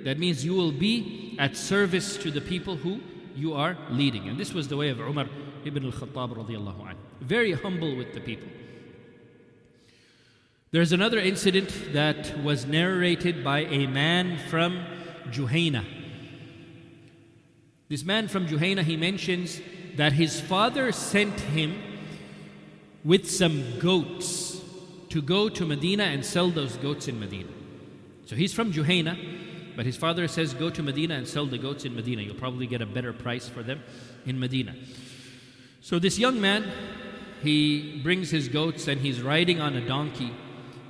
that 0.03 0.17
means 0.17 0.43
you 0.43 0.55
will 0.55 0.71
be 0.71 1.35
at 1.37 1.55
service 1.55 2.17
to 2.17 2.31
the 2.31 2.41
people 2.41 2.77
who 2.77 3.01
you 3.35 3.53
are 3.53 3.77
leading. 3.89 4.27
And 4.29 4.39
this 4.39 4.53
was 4.53 4.67
the 4.67 4.77
way 4.77 4.89
of 4.89 4.99
Umar 4.99 5.27
ibn 5.63 5.85
al-Khattab 5.85 6.35
radiallahu 6.35 6.81
anhu 6.81 7.05
very 7.21 7.53
humble 7.53 7.95
with 7.95 8.13
the 8.13 8.19
people. 8.19 8.47
There's 10.71 10.91
another 10.91 11.19
incident 11.19 11.93
that 11.93 12.43
was 12.43 12.65
narrated 12.65 13.43
by 13.43 13.61
a 13.61 13.87
man 13.87 14.37
from 14.49 14.85
Juhayna. 15.29 15.85
This 17.87 18.03
man 18.03 18.27
from 18.27 18.47
Juhayna, 18.47 18.83
he 18.83 18.97
mentions 18.97 19.61
that 19.95 20.13
his 20.13 20.41
father 20.41 20.91
sent 20.91 21.39
him 21.39 21.81
with 23.03 23.29
some 23.29 23.79
goats 23.79 24.61
to 25.09 25.21
go 25.21 25.47
to 25.47 25.65
Medina 25.65 26.03
and 26.03 26.25
sell 26.25 26.49
those 26.49 26.75
goats 26.77 27.07
in 27.07 27.19
Medina. 27.19 27.49
So 28.25 28.35
he's 28.35 28.53
from 28.53 28.73
Juhayna, 28.73 29.44
but 29.75 29.85
his 29.85 29.97
father 29.97 30.27
says, 30.27 30.53
Go 30.53 30.69
to 30.69 30.83
Medina 30.83 31.15
and 31.15 31.27
sell 31.27 31.45
the 31.45 31.57
goats 31.57 31.85
in 31.85 31.95
Medina. 31.95 32.21
You'll 32.21 32.35
probably 32.35 32.67
get 32.67 32.81
a 32.81 32.85
better 32.85 33.13
price 33.13 33.47
for 33.47 33.63
them 33.63 33.81
in 34.25 34.39
Medina. 34.39 34.75
So 35.81 35.99
this 35.99 36.17
young 36.17 36.41
man, 36.41 36.71
he 37.41 37.99
brings 38.01 38.31
his 38.31 38.47
goats 38.47 38.87
and 38.87 38.99
he's 38.99 39.21
riding 39.21 39.61
on 39.61 39.75
a 39.75 39.85
donkey 39.85 40.33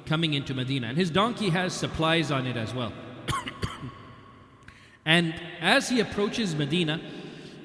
coming 0.05 0.33
into 0.33 0.53
Medina. 0.53 0.87
And 0.87 0.97
his 0.97 1.09
donkey 1.09 1.49
has 1.49 1.73
supplies 1.73 2.31
on 2.31 2.47
it 2.47 2.55
as 2.55 2.73
well. 2.73 2.93
and 5.05 5.33
as 5.59 5.89
he 5.89 5.99
approaches 5.99 6.55
Medina, 6.55 7.01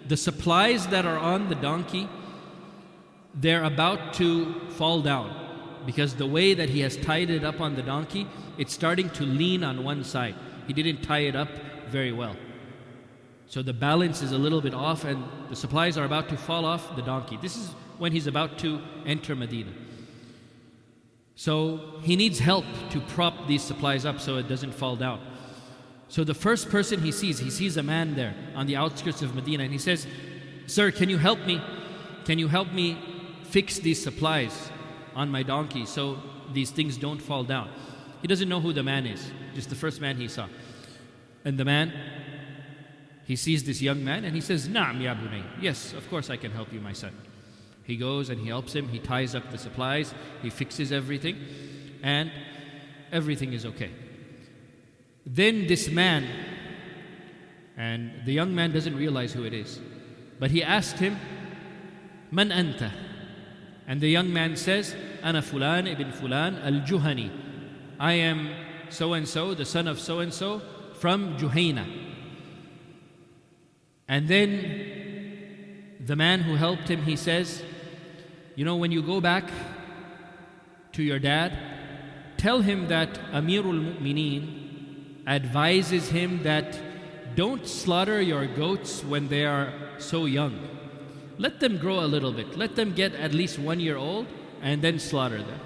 the 0.08 0.16
supplies 0.16 0.88
that 0.88 1.04
are 1.04 1.18
on 1.18 1.48
the 1.48 1.54
donkey, 1.54 2.08
they're 3.34 3.64
about 3.64 4.14
to 4.14 4.54
fall 4.70 5.02
down 5.02 5.36
because 5.86 6.14
the 6.14 6.26
way 6.26 6.54
that 6.54 6.68
he 6.68 6.80
has 6.80 6.96
tied 6.96 7.30
it 7.30 7.44
up 7.44 7.60
on 7.60 7.76
the 7.76 7.82
donkey, 7.82 8.26
it's 8.58 8.72
starting 8.72 9.08
to 9.10 9.24
lean 9.24 9.62
on 9.62 9.84
one 9.84 10.04
side. 10.04 10.34
He 10.66 10.72
didn't 10.72 11.02
tie 11.02 11.20
it 11.20 11.36
up 11.36 11.48
very 11.88 12.12
well. 12.12 12.36
So 13.46 13.62
the 13.62 13.72
balance 13.72 14.22
is 14.22 14.32
a 14.32 14.38
little 14.38 14.60
bit 14.60 14.74
off, 14.74 15.04
and 15.04 15.24
the 15.48 15.56
supplies 15.56 15.98
are 15.98 16.04
about 16.04 16.28
to 16.28 16.36
fall 16.36 16.64
off 16.64 16.94
the 16.94 17.02
donkey. 17.02 17.36
This 17.42 17.56
is 17.56 17.74
when 17.98 18.12
he's 18.12 18.26
about 18.26 18.58
to 18.58 18.80
enter 19.04 19.34
Medina. 19.34 19.72
So 21.34 22.00
he 22.02 22.16
needs 22.16 22.38
help 22.38 22.64
to 22.90 23.00
prop 23.00 23.46
these 23.46 23.62
supplies 23.62 24.04
up 24.04 24.20
so 24.20 24.36
it 24.36 24.46
doesn't 24.46 24.72
fall 24.72 24.94
down. 24.94 25.20
So 26.08 26.24
the 26.24 26.34
first 26.34 26.68
person 26.68 27.00
he 27.00 27.12
sees, 27.12 27.38
he 27.38 27.50
sees 27.50 27.76
a 27.76 27.82
man 27.82 28.14
there 28.14 28.34
on 28.54 28.66
the 28.66 28.76
outskirts 28.76 29.22
of 29.22 29.34
Medina 29.34 29.62
and 29.62 29.72
he 29.72 29.78
says, 29.78 30.06
Sir, 30.66 30.90
can 30.90 31.08
you 31.08 31.18
help 31.18 31.38
me? 31.46 31.62
Can 32.24 32.38
you 32.38 32.48
help 32.48 32.72
me 32.72 32.98
fix 33.44 33.78
these 33.78 34.02
supplies 34.02 34.70
on 35.14 35.30
my 35.30 35.42
donkey 35.42 35.86
so 35.86 36.18
these 36.52 36.70
things 36.70 36.96
don't 36.96 37.22
fall 37.22 37.44
down? 37.44 37.70
He 38.22 38.28
doesn't 38.28 38.48
know 38.48 38.60
who 38.60 38.72
the 38.72 38.82
man 38.82 39.06
is, 39.06 39.30
just 39.54 39.70
the 39.70 39.76
first 39.76 40.00
man 40.00 40.16
he 40.16 40.28
saw. 40.28 40.48
And 41.44 41.58
the 41.58 41.64
man, 41.64 41.92
he 43.24 43.36
sees 43.36 43.64
this 43.64 43.80
young 43.80 44.04
man 44.04 44.24
and 44.24 44.34
he 44.34 44.40
says, 44.40 44.68
Na'am 44.68 45.00
ya 45.00 45.14
bunay. 45.14 45.42
Yes, 45.60 45.92
of 45.92 46.08
course 46.10 46.30
I 46.30 46.36
can 46.36 46.50
help 46.52 46.72
you, 46.72 46.80
my 46.80 46.92
son. 46.92 47.12
He 47.84 47.96
goes 47.96 48.28
and 48.28 48.40
he 48.40 48.48
helps 48.48 48.74
him, 48.74 48.88
he 48.88 48.98
ties 48.98 49.34
up 49.34 49.50
the 49.50 49.58
supplies, 49.58 50.14
he 50.42 50.50
fixes 50.50 50.92
everything, 50.92 51.36
and 52.02 52.30
everything 53.10 53.52
is 53.52 53.66
okay. 53.66 53.90
Then 55.26 55.66
this 55.66 55.88
man, 55.90 56.26
and 57.76 58.12
the 58.24 58.32
young 58.32 58.54
man 58.54 58.72
doesn't 58.72 58.96
realize 58.96 59.32
who 59.32 59.44
it 59.44 59.54
is, 59.54 59.80
but 60.38 60.50
he 60.50 60.62
asked 60.62 60.98
him, 60.98 61.18
Man 62.30 62.50
anta? 62.50 62.92
And 63.86 64.00
the 64.00 64.08
young 64.08 64.32
man 64.32 64.56
says, 64.56 64.94
Ana 65.22 65.42
fulan 65.42 65.90
ibn 65.90 66.12
fulan 66.12 66.64
al 66.64 66.86
juhani. 66.86 67.30
I 67.98 68.14
am 68.14 68.50
so 68.90 69.12
and 69.14 69.26
so, 69.26 69.54
the 69.54 69.64
son 69.64 69.88
of 69.88 69.98
so 69.98 70.20
and 70.20 70.32
so, 70.32 70.60
from 70.94 71.36
Juhayna. 71.38 71.86
And 74.08 74.28
then 74.28 75.96
the 76.04 76.16
man 76.16 76.40
who 76.40 76.56
helped 76.56 76.88
him, 76.88 77.02
he 77.02 77.16
says, 77.16 77.62
you 78.56 78.64
know, 78.64 78.76
when 78.76 78.90
you 78.90 79.02
go 79.02 79.20
back 79.20 79.48
to 80.92 81.02
your 81.02 81.18
dad, 81.18 81.56
tell 82.36 82.60
him 82.60 82.88
that 82.88 83.14
Amirul 83.32 83.98
Mu'mineen 83.98 85.26
advises 85.26 86.08
him 86.08 86.42
that 86.42 86.78
don't 87.36 87.66
slaughter 87.66 88.20
your 88.20 88.46
goats 88.46 89.04
when 89.04 89.28
they 89.28 89.44
are 89.44 89.72
so 89.98 90.24
young. 90.24 90.58
Let 91.38 91.60
them 91.60 91.78
grow 91.78 92.00
a 92.00 92.08
little 92.08 92.32
bit. 92.32 92.56
Let 92.58 92.76
them 92.76 92.92
get 92.92 93.14
at 93.14 93.32
least 93.32 93.58
one 93.58 93.80
year 93.80 93.96
old 93.96 94.26
and 94.60 94.82
then 94.82 94.98
slaughter 94.98 95.38
them. 95.38 95.60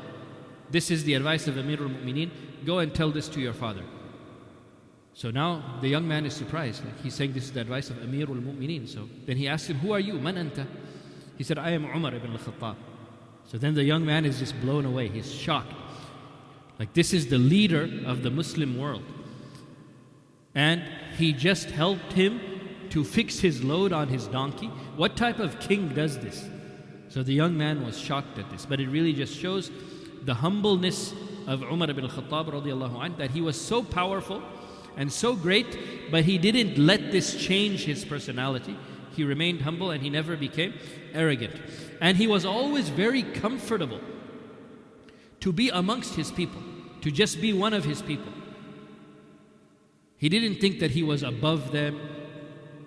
This 0.71 0.91
is 0.91 1.05
the 1.05 1.15
advice 1.15 1.49
of 1.49 1.55
Amirul 1.55 1.89
Mu'mineen. 1.89 2.31
Go 2.65 2.79
and 2.79 2.95
tell 2.95 3.11
this 3.11 3.29
to 3.29 3.41
your 3.41 3.53
father. 3.53 3.83
So 5.15 5.31
now 5.31 5.79
the 5.81 5.89
young 5.89 6.07
man 6.09 6.27
is 6.27 6.35
surprised. 6.35 6.85
Like 6.85 7.01
he's 7.01 7.15
saying 7.15 7.33
this 7.33 7.45
is 7.45 7.53
the 7.53 7.61
advice 7.61 7.89
of 7.89 8.03
Amir 8.03 8.27
Amirul 8.27 8.43
Mu'mineen. 8.43 8.89
So 8.89 9.09
then 9.27 9.37
he 9.37 9.47
asks 9.47 9.69
him, 9.69 9.79
Who 9.79 9.93
are 9.93 10.01
you? 10.01 10.15
Man 10.15 10.37
anta? 10.37 10.67
He 11.39 11.45
said, 11.45 11.59
I 11.59 11.71
am 11.71 11.85
Umar 11.85 12.15
ibn 12.15 12.33
al-Khattab. 12.33 12.77
So 13.47 13.59
then 13.59 13.75
the 13.75 13.85
young 13.85 14.05
man 14.05 14.25
is 14.25 14.39
just 14.39 14.61
blown 14.61 14.85
away. 14.85 15.09
He's 15.09 15.33
shocked. 15.33 15.73
Like 16.79 16.93
this 16.95 17.13
is 17.13 17.29
the 17.29 17.39
leader 17.39 17.89
of 18.07 18.23
the 18.23 18.31
Muslim 18.31 18.79
world. 18.79 19.05
And 20.55 20.83
he 21.17 21.33
just 21.33 21.71
helped 21.71 22.13
him 22.13 22.41
to 22.91 23.05
fix 23.05 23.39
his 23.39 23.63
load 23.63 23.93
on 23.93 24.09
his 24.09 24.27
donkey. 24.27 24.67
What 24.97 25.17
type 25.17 25.39
of 25.39 25.61
king 25.61 25.95
does 25.95 26.19
this? 26.19 26.49
So 27.09 27.23
the 27.23 27.33
young 27.33 27.57
man 27.57 27.85
was 27.85 27.99
shocked 27.99 28.39
at 28.39 28.51
this. 28.51 28.67
But 28.67 28.81
it 28.81 28.89
really 28.89 29.13
just 29.13 29.37
shows 29.37 29.71
the 30.23 30.35
humbleness 30.35 31.15
of 31.47 31.63
Umar 31.63 31.91
ibn 31.91 32.05
al-Khattab 32.05 32.53
radiallahu 32.53 33.03
anh, 33.03 33.17
that 33.17 33.31
he 33.31 33.41
was 33.41 33.61
so 33.61 33.83
powerful 33.83 34.43
and 34.97 35.13
so 35.13 35.35
great, 35.35 36.11
but 36.11 36.25
he 36.25 36.39
didn't 36.39 36.79
let 36.79 37.11
this 37.13 37.35
change 37.37 37.85
his 37.85 38.05
personality. 38.05 38.77
He 39.15 39.25
remained 39.25 39.63
humble 39.63 39.91
and 39.91 40.03
he 40.03 40.11
never 40.11 40.37
became 40.37 40.75
arrogant. 41.13 41.55
And 42.01 42.17
he 42.17 42.27
was 42.27 42.45
always 42.45 42.89
very 42.89 43.23
comfortable 43.23 44.01
to 45.41 45.53
be 45.53 45.69
amongst 45.69 46.15
his 46.15 46.31
people, 46.31 46.63
to 47.03 47.11
just 47.11 47.41
be 47.41 47.53
one 47.53 47.75
of 47.75 47.85
his 47.85 48.03
people. 48.03 48.33
He 50.17 50.29
didn't 50.29 50.61
think 50.61 50.79
that 50.81 50.93
he 50.93 51.03
was 51.03 51.23
above 51.23 51.71
them 51.73 52.01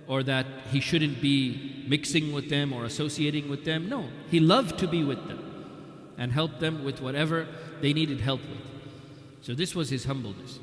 or 0.07 0.23
that 0.23 0.45
he 0.71 0.79
shouldn't 0.79 1.21
be 1.21 1.85
mixing 1.87 2.31
with 2.31 2.49
them 2.49 2.73
or 2.73 2.85
associating 2.85 3.49
with 3.49 3.65
them. 3.65 3.89
No, 3.89 4.07
he 4.29 4.39
loved 4.39 4.79
to 4.79 4.87
be 4.87 5.03
with 5.03 5.27
them 5.27 5.43
and 6.17 6.31
help 6.31 6.59
them 6.59 6.83
with 6.83 7.01
whatever 7.01 7.47
they 7.81 7.93
needed 7.93 8.19
help 8.19 8.41
with. 8.41 8.59
So 9.41 9.53
this 9.53 9.75
was 9.75 9.89
his 9.89 10.05
humbleness. 10.05 10.59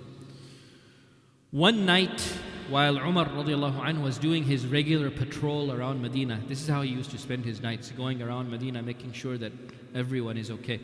One 1.50 1.87
night, 1.87 2.21
while 2.68 2.97
Umar 2.97 3.26
radiallahu 3.26 3.78
anh 3.87 4.02
was 4.02 4.18
doing 4.18 4.44
his 4.44 4.66
regular 4.66 5.11
patrol 5.11 5.71
around 5.71 6.02
Medina. 6.02 6.40
This 6.49 6.61
is 6.61 6.68
how 6.68 6.83
he 6.83 6.90
used 6.90 7.11
to 7.12 7.18
spend 7.18 7.44
his 7.44 7.61
nights, 7.61 7.90
going 7.90 8.23
around 8.23 8.50
Medina, 8.50 8.83
making 8.83 9.12
sure 9.12 9.38
that 9.38 9.52
everyone 9.94 10.37
is 10.37 10.50
okay. 10.50 10.80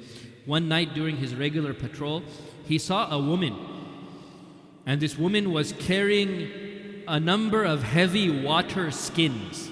One 0.47 0.69
night 0.69 0.95
during 0.95 1.17
his 1.17 1.35
regular 1.35 1.75
patrol, 1.75 2.23
he 2.67 2.79
saw 2.79 3.11
a 3.11 3.19
woman. 3.19 3.57
And 4.87 5.01
this 5.01 5.19
woman 5.19 5.53
was 5.53 5.73
carrying 5.73 6.51
a 7.09 7.19
number 7.19 7.65
of 7.65 7.83
heavy 7.83 8.31
water 8.31 8.91
skins. 8.91 9.71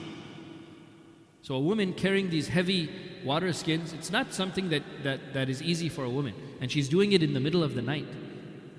So, 1.43 1.55
a 1.55 1.61
woman 1.61 1.95
carrying 1.95 2.31
these 2.31 2.49
heavy 2.49 2.91
water 3.25 3.53
skins, 3.53 3.93
it's 3.93 4.11
not 4.11 4.33
something 4.33 4.69
that, 4.71 4.83
that, 5.03 5.35
that 5.35 5.49
is 5.49 5.63
easy 5.63 5.89
for 5.89 6.05
a 6.05 6.11
woman. 6.11 6.35
And 6.61 6.71
she's 6.71 6.89
doing 6.89 7.13
it 7.13 7.23
in 7.23 7.35
the 7.35 7.41
middle 7.41 7.63
of 7.63 7.75
the 7.75 7.83
night, 7.83 8.07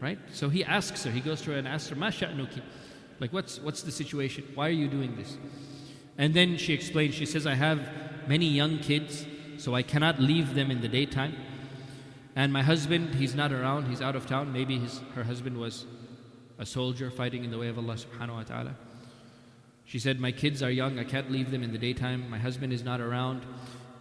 right? 0.02 0.20
So 0.32 0.50
he 0.50 0.64
asks 0.64 1.04
her, 1.04 1.12
he 1.12 1.22
goes 1.22 1.42
to 1.44 1.52
her 1.52 1.58
and 1.58 1.68
asks 1.68 1.90
her, 1.90 1.96
Ma? 1.96 2.12
Like, 3.20 3.34
what's, 3.34 3.60
what's 3.60 3.82
the 3.82 3.92
situation? 3.92 4.46
Why 4.56 4.68
are 4.68 4.72
you 4.72 4.88
doing 4.88 5.16
this? 5.16 5.38
And 6.18 6.34
then 6.34 6.58
she 6.58 6.74
explains, 6.74 7.16
she 7.16 7.26
says, 7.26 7.46
I 7.46 7.56
have 7.56 7.90
many 8.28 8.48
young 8.48 8.80
kids, 8.80 9.26
so 9.58 9.76
I 9.76 9.82
cannot 9.82 10.20
leave 10.20 10.54
them 10.56 10.72
in 10.72 10.82
the 10.82 10.88
daytime. 10.88 11.36
And 12.36 12.54
my 12.54 12.62
husband, 12.62 13.16
he's 13.16 13.36
not 13.36 13.52
around, 13.52 13.88
he's 13.88 14.02
out 14.02 14.16
of 14.16 14.26
town. 14.26 14.54
Maybe 14.54 14.80
his, 14.80 15.02
her 15.16 15.24
husband 15.24 15.58
was 15.58 15.86
a 16.58 16.66
soldier 16.66 17.10
fighting 17.10 17.44
in 17.44 17.52
the 17.52 17.58
way 17.58 17.68
of 17.68 17.78
Allah 17.78 17.96
subhanahu 17.96 18.36
wa 18.36 18.44
ta'ala. 18.44 18.76
She 19.86 19.98
said, 19.98 20.20
My 20.20 20.32
kids 20.32 20.62
are 20.62 20.70
young, 20.70 21.00
I 21.00 21.04
can't 21.04 21.32
leave 21.32 21.52
them 21.52 21.64
in 21.64 21.72
the 21.72 21.78
daytime. 21.78 22.30
My 22.30 22.38
husband 22.38 22.72
is 22.72 22.84
not 22.84 23.02
around, 23.02 23.46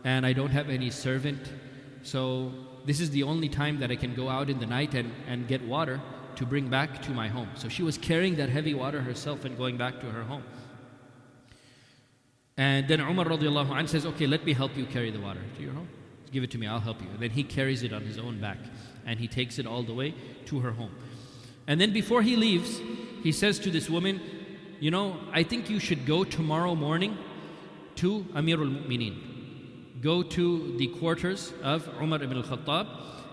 and 0.04 0.24
I 0.24 0.32
don't 0.32 0.50
have 0.50 0.68
any 0.68 0.90
servant. 0.90 1.40
So, 2.02 2.52
this 2.84 3.00
is 3.00 3.10
the 3.10 3.22
only 3.22 3.48
time 3.48 3.80
that 3.80 3.90
I 3.90 3.96
can 3.96 4.14
go 4.14 4.28
out 4.28 4.48
in 4.48 4.58
the 4.58 4.66
night 4.66 4.94
and, 4.94 5.12
and 5.26 5.46
get 5.46 5.62
water 5.66 6.00
to 6.36 6.46
bring 6.46 6.68
back 6.68 7.02
to 7.02 7.10
my 7.10 7.28
home. 7.28 7.48
So, 7.54 7.68
she 7.68 7.82
was 7.82 7.98
carrying 7.98 8.36
that 8.36 8.48
heavy 8.48 8.74
water 8.74 9.00
herself 9.02 9.44
and 9.44 9.56
going 9.56 9.76
back 9.76 10.00
to 10.00 10.06
her 10.06 10.22
home. 10.22 10.44
And 12.56 12.88
then 12.88 13.00
Umar 13.00 13.26
radiallahu 13.26 13.70
anh 13.70 13.86
says, 13.86 14.04
Okay, 14.04 14.26
let 14.26 14.44
me 14.44 14.52
help 14.52 14.76
you 14.76 14.84
carry 14.86 15.10
the 15.10 15.20
water 15.20 15.40
to 15.56 15.62
your 15.62 15.72
home. 15.72 15.88
Give 16.32 16.42
it 16.42 16.50
to 16.50 16.58
me, 16.58 16.66
I'll 16.66 16.80
help 16.80 17.00
you. 17.00 17.08
And 17.08 17.20
then 17.20 17.30
he 17.30 17.44
carries 17.44 17.82
it 17.82 17.92
on 17.92 18.02
his 18.02 18.18
own 18.18 18.40
back 18.40 18.58
and 19.06 19.18
he 19.18 19.28
takes 19.28 19.58
it 19.58 19.66
all 19.66 19.82
the 19.82 19.94
way 19.94 20.14
to 20.46 20.60
her 20.60 20.72
home. 20.72 20.90
And 21.66 21.80
then 21.80 21.92
before 21.92 22.20
he 22.22 22.36
leaves, 22.36 22.80
he 23.22 23.32
says 23.32 23.58
to 23.60 23.70
this 23.70 23.88
woman, 23.88 24.20
you 24.80 24.90
know, 24.90 25.16
I 25.32 25.42
think 25.42 25.70
you 25.70 25.78
should 25.78 26.04
go 26.04 26.24
tomorrow 26.24 26.74
morning 26.74 27.16
to 27.96 28.26
Amirul 28.34 28.86
Mu'mineen. 28.86 29.27
Go 30.00 30.22
to 30.22 30.76
the 30.76 30.86
quarters 30.88 31.52
of 31.62 31.88
Umar 32.00 32.22
ibn 32.22 32.36
al-Khattab 32.36 32.86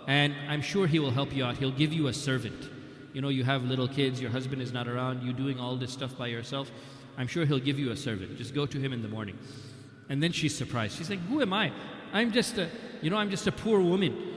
and 0.08 0.34
I'm 0.48 0.62
sure 0.62 0.88
he 0.88 1.00
will 1.00 1.12
help 1.12 1.36
you 1.36 1.44
out. 1.44 1.58
He'll 1.58 1.72
give 1.72 1.92
you 1.94 2.08
a 2.08 2.14
servant. 2.14 2.70
You 3.14 3.22
know, 3.22 3.30
you 3.30 3.44
have 3.44 3.64
little 3.64 3.88
kids, 3.88 4.22
your 4.22 4.32
husband 4.32 4.62
is 4.62 4.72
not 4.72 4.88
around, 4.88 5.24
you 5.24 5.34
doing 5.34 5.60
all 5.60 5.76
this 5.76 5.92
stuff 5.92 6.18
by 6.18 6.28
yourself. 6.28 6.72
I'm 7.18 7.28
sure 7.28 7.46
he'll 7.46 7.60
give 7.60 7.80
you 7.80 7.92
a 7.92 7.96
servant. 7.96 8.38
Just 8.38 8.54
go 8.54 8.66
to 8.66 8.80
him 8.80 8.94
in 8.94 9.02
the 9.02 9.08
morning. 9.08 9.38
And 10.10 10.22
then 10.22 10.32
she's 10.32 10.56
surprised. 10.56 10.98
She's 10.98 11.10
like, 11.10 11.20
Who 11.28 11.42
am 11.42 11.54
I? 11.54 11.72
I'm 12.14 12.32
just 12.32 12.58
a, 12.58 12.70
you 13.02 13.10
know, 13.10 13.18
I'm 13.18 13.30
just 13.30 13.48
a 13.48 13.52
poor 13.52 13.80
woman. 13.80 14.36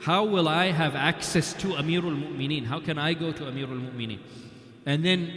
How 0.00 0.24
will 0.24 0.48
I 0.48 0.66
have 0.66 0.94
access 0.94 1.54
to 1.54 1.68
Amirul 1.68 2.20
Mu'mineen? 2.22 2.66
How 2.66 2.80
can 2.80 2.98
I 2.98 3.14
go 3.14 3.32
to 3.32 3.44
Amirul 3.44 3.90
Mu'mineen? 3.90 4.18
And 4.84 5.04
then 5.04 5.32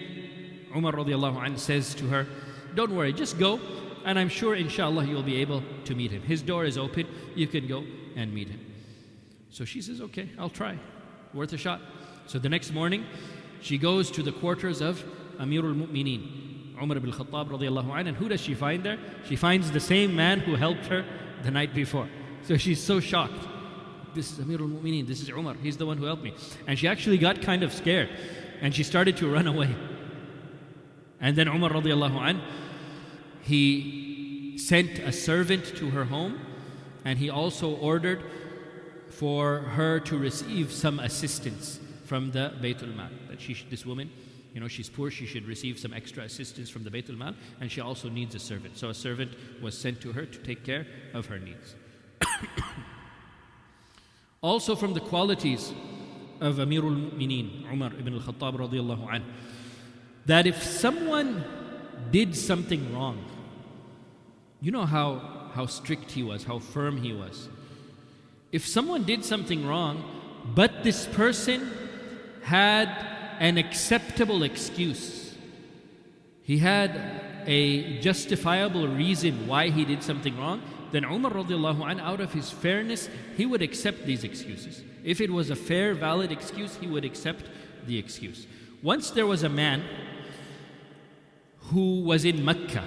Umar 0.75 0.91
radiallahu 0.93 1.43
anh 1.43 1.57
says 1.57 1.93
to 1.95 2.07
her, 2.07 2.27
Don't 2.75 2.91
worry, 2.91 3.13
just 3.13 3.39
go, 3.39 3.59
and 4.05 4.17
I'm 4.17 4.29
sure 4.29 4.55
inshallah 4.55 5.05
you'll 5.05 5.23
be 5.23 5.37
able 5.37 5.63
to 5.85 5.95
meet 5.95 6.11
him. 6.11 6.21
His 6.21 6.41
door 6.41 6.65
is 6.65 6.77
open, 6.77 7.07
you 7.35 7.47
can 7.47 7.67
go 7.67 7.83
and 8.15 8.33
meet 8.33 8.49
him. 8.49 8.59
So 9.49 9.65
she 9.65 9.81
says, 9.81 10.01
Okay, 10.01 10.29
I'll 10.37 10.49
try. 10.49 10.77
Worth 11.33 11.53
a 11.53 11.57
shot. 11.57 11.81
So 12.27 12.39
the 12.39 12.49
next 12.49 12.71
morning, 12.71 13.05
she 13.61 13.77
goes 13.77 14.11
to 14.11 14.23
the 14.23 14.31
quarters 14.31 14.81
of 14.81 15.03
Amirul 15.39 15.75
Mu'mineen, 15.75 16.81
Umar 16.81 16.97
ibn 16.97 17.11
Khattab 17.11 17.49
radiallahu 17.49 17.97
anh, 17.97 18.07
and 18.07 18.17
who 18.17 18.29
does 18.29 18.41
she 18.41 18.53
find 18.53 18.83
there? 18.83 18.97
She 19.27 19.35
finds 19.35 19.71
the 19.71 19.79
same 19.79 20.15
man 20.15 20.39
who 20.39 20.55
helped 20.55 20.85
her 20.87 21.05
the 21.43 21.51
night 21.51 21.73
before. 21.73 22.09
So 22.43 22.57
she's 22.57 22.81
so 22.81 22.99
shocked. 22.99 23.47
This 24.15 24.31
is 24.31 24.39
Amirul 24.39 24.69
Mu'mineen, 24.69 25.07
this 25.07 25.21
is 25.21 25.29
Umar, 25.29 25.55
he's 25.61 25.77
the 25.77 25.85
one 25.85 25.97
who 25.97 26.05
helped 26.05 26.23
me. 26.23 26.33
And 26.67 26.77
she 26.77 26.87
actually 26.87 27.17
got 27.17 27.41
kind 27.41 27.63
of 27.63 27.73
scared, 27.73 28.09
and 28.61 28.73
she 28.73 28.83
started 28.83 29.17
to 29.17 29.31
run 29.31 29.47
away. 29.47 29.75
And 31.21 31.35
then 31.35 31.47
Umar 31.47 31.69
radiallahu 31.69 32.15
anh, 32.15 32.41
he 33.41 34.57
sent 34.57 34.99
a 34.99 35.11
servant 35.11 35.65
to 35.77 35.89
her 35.91 36.05
home 36.05 36.39
and 37.05 37.17
he 37.17 37.29
also 37.29 37.75
ordered 37.75 38.21
for 39.09 39.59
her 39.59 39.99
to 39.99 40.17
receive 40.17 40.71
some 40.71 40.99
assistance 40.99 41.79
from 42.05 42.31
the 42.31 42.53
Baytul 42.61 42.95
Mal. 42.95 43.09
That 43.29 43.41
she, 43.41 43.55
this 43.69 43.85
woman, 43.85 44.09
you 44.53 44.59
know, 44.59 44.67
she's 44.67 44.89
poor, 44.89 45.11
she 45.11 45.25
should 45.25 45.45
receive 45.47 45.79
some 45.79 45.93
extra 45.93 46.23
assistance 46.23 46.69
from 46.69 46.83
the 46.83 46.89
Baytul 46.89 47.17
Mal 47.17 47.35
and 47.59 47.71
she 47.71 47.81
also 47.81 48.09
needs 48.09 48.35
a 48.35 48.39
servant. 48.39 48.77
So 48.77 48.89
a 48.89 48.93
servant 48.93 49.33
was 49.61 49.77
sent 49.77 50.01
to 50.01 50.11
her 50.11 50.25
to 50.25 50.39
take 50.39 50.63
care 50.63 50.85
of 51.13 51.27
her 51.27 51.39
needs. 51.39 51.75
also 54.41 54.75
from 54.75 54.93
the 54.93 54.99
qualities 54.99 55.73
of 56.41 56.55
Amirul 56.55 57.11
Mu'mineen, 57.11 57.71
Umar 57.71 57.91
ibn 57.99 58.13
al-Khattab 58.13 59.23
that 60.25 60.45
if 60.45 60.61
someone 60.63 61.43
did 62.11 62.35
something 62.35 62.93
wrong, 62.93 63.25
you 64.61 64.71
know 64.71 64.85
how, 64.85 65.49
how 65.53 65.65
strict 65.65 66.11
he 66.11 66.23
was, 66.23 66.43
how 66.43 66.59
firm 66.59 66.97
he 66.97 67.13
was. 67.13 67.47
If 68.51 68.67
someone 68.67 69.03
did 69.03 69.23
something 69.23 69.65
wrong, 69.65 70.03
but 70.55 70.83
this 70.83 71.05
person 71.07 71.71
had 72.43 72.89
an 73.39 73.57
acceptable 73.57 74.43
excuse, 74.43 75.35
he 76.43 76.57
had 76.57 77.19
a 77.45 77.99
justifiable 77.99 78.87
reason 78.87 79.47
why 79.47 79.69
he 79.69 79.85
did 79.85 80.03
something 80.03 80.37
wrong, 80.37 80.61
then 80.91 81.05
Umar 81.05 81.37
out 81.37 82.19
of 82.19 82.33
his 82.33 82.49
fairness, 82.49 83.07
he 83.37 83.45
would 83.45 83.61
accept 83.61 84.05
these 84.05 84.23
excuses. 84.23 84.83
If 85.03 85.21
it 85.21 85.31
was 85.31 85.49
a 85.49 85.55
fair, 85.55 85.93
valid 85.93 86.31
excuse, 86.31 86.75
he 86.77 86.87
would 86.87 87.05
accept 87.05 87.45
the 87.85 87.97
excuse. 87.97 88.47
Once 88.81 89.11
there 89.11 89.27
was 89.27 89.43
a 89.43 89.49
man 89.49 89.83
who 91.71 92.01
was 92.01 92.25
in 92.25 92.43
Mecca 92.43 92.83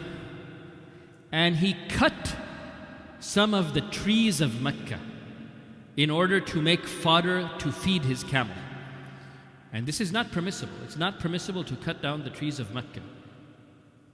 and 1.32 1.56
he 1.56 1.74
cut 1.88 2.36
some 3.18 3.54
of 3.54 3.72
the 3.72 3.80
trees 3.80 4.40
of 4.40 4.60
Mecca 4.60 5.00
in 5.96 6.10
order 6.10 6.40
to 6.40 6.60
make 6.60 6.86
fodder 6.86 7.50
to 7.58 7.72
feed 7.72 8.04
his 8.04 8.22
camel. 8.22 8.54
And 9.72 9.86
this 9.86 10.00
is 10.00 10.12
not 10.12 10.30
permissible. 10.30 10.74
It's 10.84 10.96
not 10.96 11.18
permissible 11.18 11.64
to 11.64 11.76
cut 11.76 12.02
down 12.02 12.24
the 12.24 12.30
trees 12.30 12.60
of 12.60 12.74
Mecca. 12.74 13.00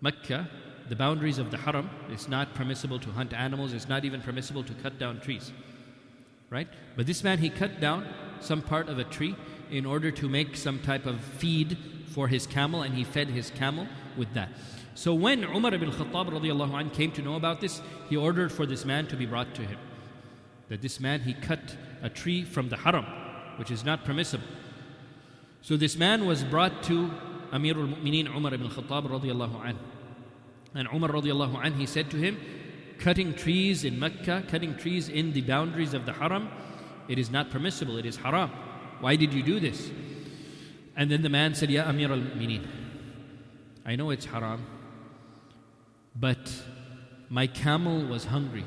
Mecca, 0.01 0.49
the 0.89 0.95
boundaries 0.95 1.39
of 1.39 1.51
the 1.51 1.57
Haram, 1.57 1.91
it's 2.11 2.29
not 2.29 2.55
permissible 2.55 3.01
to 3.01 3.11
hunt 3.11 3.33
animals, 3.33 3.73
it's 3.73 3.89
not 3.89 4.05
even 4.05 4.21
permissible 4.21 4.63
to 4.63 4.73
cut 4.75 4.99
down 4.99 5.21
trees. 5.21 5.53
Right? 6.51 6.69
But 6.97 7.07
this 7.07 7.25
man, 7.25 7.39
he 7.39 7.51
cut 7.51 7.81
down 7.81 8.07
some 8.41 8.63
part 8.63 8.89
of 8.89 8.99
a 8.99 9.05
tree 9.05 9.35
in 9.71 9.85
order 9.85 10.11
to 10.13 10.29
make 10.29 10.57
some 10.57 10.79
type 10.79 11.05
of 11.05 11.21
feed 11.21 11.77
for 12.07 12.29
his 12.29 12.47
camel, 12.47 12.83
and 12.83 12.95
he 12.95 13.05
fed 13.05 13.29
his 13.29 13.51
camel 13.51 13.87
with 14.17 14.33
that. 14.35 14.51
So 14.99 15.15
when 15.15 15.45
Umar 15.45 15.73
ibn 15.75 15.93
Khattab 15.93 16.29
radiallahu 16.29 16.93
came 16.93 17.13
to 17.13 17.23
know 17.23 17.37
about 17.37 17.61
this, 17.61 17.81
he 18.09 18.17
ordered 18.17 18.51
for 18.51 18.67
this 18.67 18.85
man 18.85 19.07
to 19.07 19.15
be 19.15 19.27
brought 19.27 19.55
to 19.55 19.63
him. 19.63 19.79
That 20.71 20.83
this 20.83 20.99
man, 20.99 21.21
he 21.21 21.35
cut 21.35 21.77
a 22.03 22.09
tree 22.09 22.43
from 22.43 22.69
the 22.69 22.79
haram, 22.79 23.05
which 23.59 23.71
is 23.71 23.85
not 23.85 24.05
permissible. 24.05 24.49
So 25.63 25.77
this 25.77 25.97
man 25.97 26.27
was 26.27 26.43
brought 26.43 26.83
to 26.91 27.13
Amirul 27.53 27.95
Mu'mineen 27.95 28.27
Umar 28.27 28.53
ibn 28.53 28.69
Khattab 28.69 29.09
radiallahu 29.09 29.65
anh. 29.65 29.79
And 30.75 30.89
Umar 30.89 31.11
radiallahu 31.11 31.65
anh, 31.65 31.75
he 31.75 31.87
said 31.87 32.11
to 32.11 32.17
him, 32.17 32.37
cutting 32.99 33.35
trees 33.35 33.85
in 33.85 34.01
Mecca, 34.01 34.43
cutting 34.49 34.75
trees 34.75 35.09
in 35.09 35.33
the 35.33 35.43
boundaries 35.43 35.95
of 35.95 36.07
the 36.07 36.13
haram, 36.15 36.51
it 37.07 37.21
is 37.21 37.31
not 37.31 37.51
permissible, 37.51 37.99
it 37.99 38.05
is 38.05 38.17
haram. 38.17 38.51
Why 38.99 39.15
did 39.15 39.33
you 39.33 39.45
do 39.45 39.61
this? 39.61 39.93
And 40.97 41.09
then 41.09 41.23
the 41.23 41.29
man 41.29 41.55
said, 41.55 41.71
Ya 41.71 41.85
Amir 41.85 42.11
al 42.11 42.19
Mu'mineen, 42.19 42.67
I 43.87 43.95
know 43.95 44.11
it's 44.11 44.25
haram, 44.25 44.67
but 46.19 46.51
my 47.29 47.47
camel 47.47 48.07
was 48.07 48.25
hungry. 48.25 48.65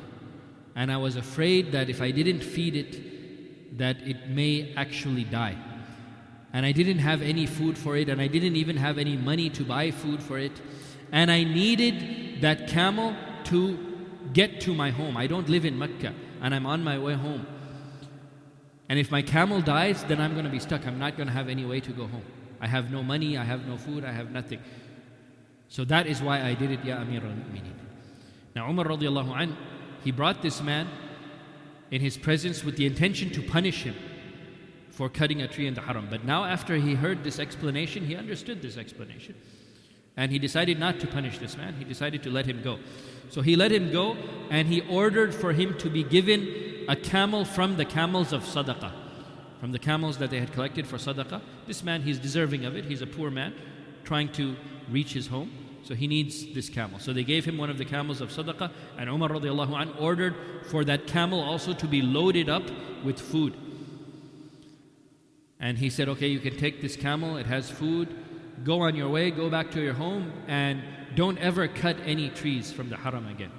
And 0.75 0.91
I 0.91 0.97
was 0.97 1.15
afraid 1.15 1.71
that 1.73 1.89
if 1.89 2.01
I 2.01 2.11
didn't 2.11 2.41
feed 2.41 2.75
it, 2.75 3.77
that 3.77 3.97
it 4.07 4.29
may 4.29 4.73
actually 4.75 5.23
die. 5.23 5.57
And 6.53 6.65
I 6.65 6.71
didn't 6.71 6.99
have 6.99 7.21
any 7.21 7.45
food 7.45 7.77
for 7.77 7.95
it, 7.95 8.09
and 8.09 8.21
I 8.21 8.27
didn't 8.27 8.55
even 8.55 8.77
have 8.77 8.97
any 8.97 9.17
money 9.17 9.49
to 9.51 9.63
buy 9.63 9.91
food 9.91 10.21
for 10.21 10.37
it. 10.37 10.61
And 11.11 11.31
I 11.31 11.43
needed 11.43 12.41
that 12.41 12.67
camel 12.67 13.15
to 13.45 13.77
get 14.33 14.61
to 14.61 14.73
my 14.73 14.91
home. 14.91 15.17
I 15.17 15.27
don't 15.27 15.49
live 15.49 15.65
in 15.65 15.77
Mecca, 15.77 16.13
and 16.41 16.55
I'm 16.55 16.65
on 16.65 16.83
my 16.83 16.97
way 16.97 17.13
home. 17.13 17.45
And 18.89 18.99
if 18.99 19.11
my 19.11 19.21
camel 19.21 19.61
dies, 19.61 20.03
then 20.05 20.19
I'm 20.19 20.33
going 20.33 20.45
to 20.45 20.51
be 20.51 20.59
stuck. 20.59 20.85
I'm 20.85 20.99
not 20.99 21.15
going 21.15 21.27
to 21.27 21.33
have 21.33 21.47
any 21.47 21.65
way 21.65 21.79
to 21.79 21.91
go 21.91 22.07
home. 22.07 22.25
I 22.59 22.67
have 22.67 22.91
no 22.91 23.01
money, 23.01 23.37
I 23.37 23.43
have 23.43 23.65
no 23.67 23.77
food, 23.77 24.05
I 24.05 24.11
have 24.11 24.31
nothing. 24.31 24.59
So 25.71 25.85
that 25.85 26.05
is 26.05 26.21
why 26.21 26.41
I 26.41 26.53
did 26.53 26.69
it, 26.69 26.83
Ya 26.83 26.97
Amir 26.97 27.21
al-Mu'mineen. 27.23 27.71
Now 28.53 28.69
Umar 28.69 28.83
radiallahu 28.83 29.33
anh, 29.39 29.55
he 30.03 30.11
brought 30.11 30.41
this 30.41 30.61
man 30.61 30.89
in 31.91 32.01
his 32.01 32.17
presence 32.17 32.61
with 32.61 32.75
the 32.75 32.85
intention 32.85 33.29
to 33.29 33.41
punish 33.41 33.83
him 33.83 33.95
for 34.89 35.07
cutting 35.07 35.41
a 35.41 35.47
tree 35.47 35.67
in 35.67 35.73
the 35.73 35.79
haram. 35.79 36.07
But 36.09 36.25
now 36.25 36.43
after 36.43 36.75
he 36.75 36.95
heard 36.95 37.23
this 37.23 37.39
explanation, 37.39 38.05
he 38.05 38.17
understood 38.17 38.61
this 38.61 38.75
explanation. 38.75 39.33
And 40.17 40.29
he 40.29 40.39
decided 40.39 40.77
not 40.77 40.99
to 40.99 41.07
punish 41.07 41.37
this 41.37 41.55
man. 41.55 41.75
He 41.75 41.85
decided 41.85 42.21
to 42.23 42.29
let 42.29 42.45
him 42.45 42.61
go. 42.61 42.77
So 43.29 43.41
he 43.41 43.55
let 43.55 43.71
him 43.71 43.93
go 43.93 44.17
and 44.49 44.67
he 44.67 44.81
ordered 44.81 45.33
for 45.33 45.53
him 45.53 45.77
to 45.77 45.89
be 45.89 46.03
given 46.03 46.83
a 46.89 46.97
camel 46.97 47.45
from 47.45 47.77
the 47.77 47.85
camels 47.85 48.33
of 48.33 48.43
sadaqah. 48.43 48.91
From 49.61 49.71
the 49.71 49.79
camels 49.79 50.17
that 50.17 50.31
they 50.31 50.41
had 50.41 50.51
collected 50.51 50.85
for 50.85 50.97
sadaqah. 50.97 51.39
This 51.65 51.81
man, 51.81 52.01
he's 52.01 52.19
deserving 52.19 52.65
of 52.65 52.75
it. 52.75 52.83
He's 52.83 53.01
a 53.01 53.07
poor 53.07 53.31
man 53.31 53.53
trying 54.03 54.33
to 54.33 54.57
reach 54.89 55.13
his 55.13 55.27
home. 55.27 55.49
So 55.83 55.95
he 55.95 56.07
needs 56.07 56.53
this 56.53 56.69
camel. 56.69 56.99
So 56.99 57.11
they 57.13 57.23
gave 57.23 57.45
him 57.45 57.57
one 57.57 57.69
of 57.69 57.77
the 57.77 57.85
camels 57.85 58.21
of 58.21 58.29
sadaqah, 58.29 58.71
and 58.97 59.09
Umar 59.09 59.29
radiallahu 59.29 59.73
anh 59.79 59.91
ordered 59.99 60.35
for 60.67 60.83
that 60.85 61.07
camel 61.07 61.39
also 61.41 61.73
to 61.73 61.87
be 61.87 62.01
loaded 62.01 62.49
up 62.49 62.63
with 63.03 63.19
food. 63.19 63.55
And 65.59 65.77
he 65.77 65.89
said, 65.89 66.07
Okay, 66.09 66.27
you 66.27 66.39
can 66.39 66.57
take 66.57 66.81
this 66.81 66.95
camel, 66.95 67.37
it 67.37 67.45
has 67.45 67.69
food, 67.69 68.09
go 68.63 68.81
on 68.81 68.95
your 68.95 69.09
way, 69.09 69.31
go 69.31 69.49
back 69.49 69.71
to 69.71 69.81
your 69.81 69.93
home, 69.93 70.31
and 70.47 70.81
don't 71.15 71.37
ever 71.39 71.67
cut 71.67 71.97
any 72.05 72.29
trees 72.29 72.71
from 72.71 72.89
the 72.89 72.97
haram 72.97 73.27
again. 73.27 73.51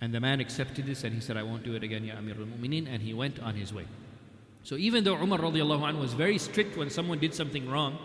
And 0.00 0.14
the 0.14 0.20
man 0.20 0.40
accepted 0.40 0.86
this 0.86 1.04
and 1.04 1.14
he 1.14 1.20
said, 1.20 1.36
I 1.36 1.42
won't 1.42 1.62
do 1.62 1.74
it 1.74 1.82
again, 1.82 2.04
Ya 2.04 2.16
Amir 2.16 2.36
al 2.36 2.46
Mu'mineen, 2.46 2.86
and 2.88 3.02
he 3.02 3.12
went 3.12 3.38
on 3.40 3.54
his 3.54 3.72
way. 3.72 3.86
So 4.62 4.76
even 4.76 5.04
though 5.04 5.16
Umar 5.16 5.38
radiallahu 5.38 5.86
anh 5.86 5.98
was 5.98 6.14
very 6.14 6.38
strict 6.38 6.76
when 6.76 6.90
someone 6.90 7.18
did 7.18 7.34
something 7.34 7.68
wrong, 7.68 7.98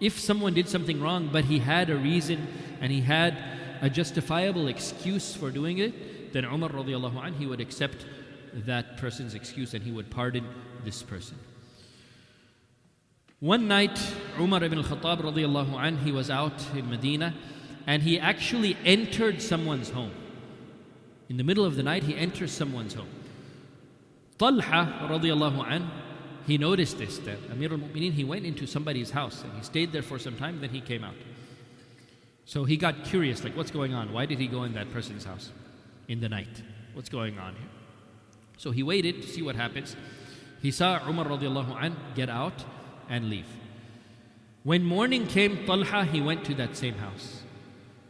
if 0.00 0.18
someone 0.18 0.54
did 0.54 0.68
something 0.68 1.00
wrong 1.00 1.28
but 1.32 1.44
he 1.44 1.58
had 1.58 1.90
a 1.90 1.96
reason 1.96 2.46
and 2.80 2.92
he 2.92 3.00
had 3.00 3.36
a 3.80 3.90
justifiable 3.90 4.68
excuse 4.68 5.34
for 5.34 5.50
doing 5.50 5.78
it, 5.78 6.32
then 6.32 6.44
Umar 6.44 6.70
radiallahu 6.70 7.22
anh, 7.22 7.34
he 7.34 7.46
would 7.46 7.60
accept 7.60 8.06
that 8.54 8.96
person's 8.96 9.34
excuse 9.34 9.74
and 9.74 9.82
he 9.82 9.90
would 9.90 10.10
pardon 10.10 10.46
this 10.84 11.02
person. 11.02 11.38
One 13.40 13.68
night, 13.68 13.98
Umar 14.38 14.62
ibn 14.64 14.78
al-Khattab 14.78 15.20
radiallahu 15.20 15.74
anh, 15.74 15.98
he 15.98 16.12
was 16.12 16.30
out 16.30 16.74
in 16.74 16.88
Medina 16.88 17.34
and 17.86 18.02
he 18.02 18.18
actually 18.18 18.76
entered 18.84 19.42
someone's 19.42 19.90
home. 19.90 20.12
In 21.28 21.36
the 21.36 21.44
middle 21.44 21.64
of 21.64 21.76
the 21.76 21.82
night, 21.82 22.04
he 22.04 22.16
enters 22.16 22.52
someone's 22.52 22.94
home. 22.94 23.08
Talha 24.38 25.08
radiallahu 25.10 25.70
anh, 25.70 25.90
he 26.46 26.58
noticed 26.58 26.98
this 26.98 27.18
that 27.18 27.38
Amir 27.50 27.72
al 27.72 27.78
Mu'mineen, 27.78 28.12
he 28.12 28.24
went 28.24 28.44
into 28.44 28.66
somebody's 28.66 29.10
house 29.10 29.42
and 29.42 29.52
he 29.54 29.62
stayed 29.62 29.92
there 29.92 30.02
for 30.02 30.18
some 30.18 30.36
time, 30.36 30.60
then 30.60 30.70
he 30.70 30.80
came 30.80 31.04
out. 31.04 31.14
So 32.44 32.64
he 32.64 32.76
got 32.76 33.04
curious, 33.04 33.42
like, 33.42 33.56
what's 33.56 33.70
going 33.70 33.94
on? 33.94 34.12
Why 34.12 34.26
did 34.26 34.38
he 34.38 34.46
go 34.46 34.64
in 34.64 34.74
that 34.74 34.92
person's 34.92 35.24
house 35.24 35.50
in 36.08 36.20
the 36.20 36.28
night? 36.28 36.62
What's 36.92 37.08
going 37.08 37.38
on 37.38 37.54
here? 37.54 37.68
So 38.58 38.70
he 38.70 38.82
waited 38.82 39.22
to 39.22 39.28
see 39.28 39.42
what 39.42 39.56
happens. 39.56 39.96
He 40.60 40.70
saw 40.70 41.00
Umar 41.08 41.26
radiallahu 41.26 41.82
anh 41.82 41.96
get 42.14 42.28
out 42.28 42.64
and 43.08 43.30
leave. 43.30 43.48
When 44.62 44.84
morning 44.84 45.26
came, 45.26 45.66
Talha, 45.66 46.04
he 46.04 46.20
went 46.20 46.44
to 46.46 46.54
that 46.54 46.76
same 46.76 46.94
house 46.94 47.42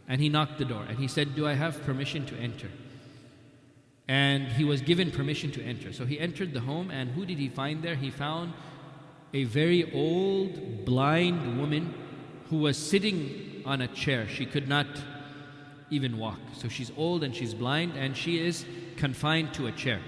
and 0.07 0.21
he 0.21 0.29
knocked 0.29 0.59
the 0.59 0.65
door 0.65 0.85
and 0.89 0.99
he 0.99 1.09
said, 1.09 1.35
Do 1.35 1.47
I 1.47 1.55
have 1.55 1.83
permission 1.83 2.27
to 2.27 2.37
enter? 2.37 2.69
And 4.07 4.49
he 4.49 4.65
was 4.65 4.83
given 4.83 5.11
permission 5.11 5.51
to 5.53 5.63
enter. 5.63 5.93
So 5.93 6.05
he 6.05 6.21
entered 6.21 6.53
the 6.53 6.61
home, 6.61 6.91
and 6.91 7.11
who 7.11 7.25
did 7.25 7.39
he 7.39 7.49
find 7.49 7.83
there? 7.83 7.95
He 7.95 8.11
found 8.11 8.53
a 9.33 9.45
very 9.45 9.91
old, 9.93 10.85
blind 10.85 11.59
woman 11.59 11.95
who 12.51 12.59
was 12.59 12.77
sitting 12.77 13.63
on 13.65 13.81
a 13.81 13.89
chair. 13.89 14.29
She 14.29 14.45
could 14.47 14.69
not 14.69 14.87
even 15.91 16.19
walk. 16.19 16.39
So 16.57 16.69
she's 16.69 16.93
old 16.97 17.25
and 17.25 17.35
she's 17.35 17.55
blind, 17.55 17.97
and 17.97 18.17
she 18.17 18.39
is 18.39 18.65
confined 18.97 19.55
to 19.55 19.67
a 19.67 19.73
chair. 19.73 20.01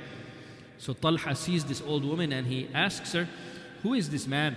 So 0.79 0.93
Talha 0.93 1.35
sees 1.35 1.65
this 1.65 1.81
old 1.81 2.05
woman 2.05 2.33
and 2.33 2.47
he 2.47 2.69
asks 2.75 3.13
her, 3.13 3.29
Who 3.83 3.95
is 3.95 4.11
this 4.11 4.27
man 4.27 4.57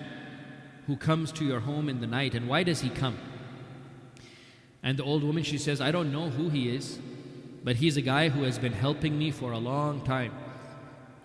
who 0.88 0.97
comes 0.97 1.32
to 1.34 1.45
your 1.45 1.60
home 1.60 1.88
in 1.88 2.02
the 2.02 2.08
night, 2.08 2.34
and 2.34 2.47
why 2.47 2.63
does 2.63 2.82
he 2.82 2.89
come? 2.89 3.17
And 4.82 4.97
the 4.97 5.04
old 5.04 5.23
woman, 5.23 5.43
she 5.43 5.58
says, 5.58 5.82
I 5.82 5.91
don't 5.91 6.12
know 6.12 6.30
who 6.30 6.49
he 6.49 6.75
is. 6.75 6.99
But 7.63 7.78
he's 7.78 7.98
a 7.98 8.02
guy 8.02 8.30
who 8.30 8.43
has 8.43 8.58
been 8.58 8.74
helping 8.74 9.17
me 9.17 9.32
for 9.32 9.52
a 9.52 9.58
long 9.58 10.02
time. 10.02 10.34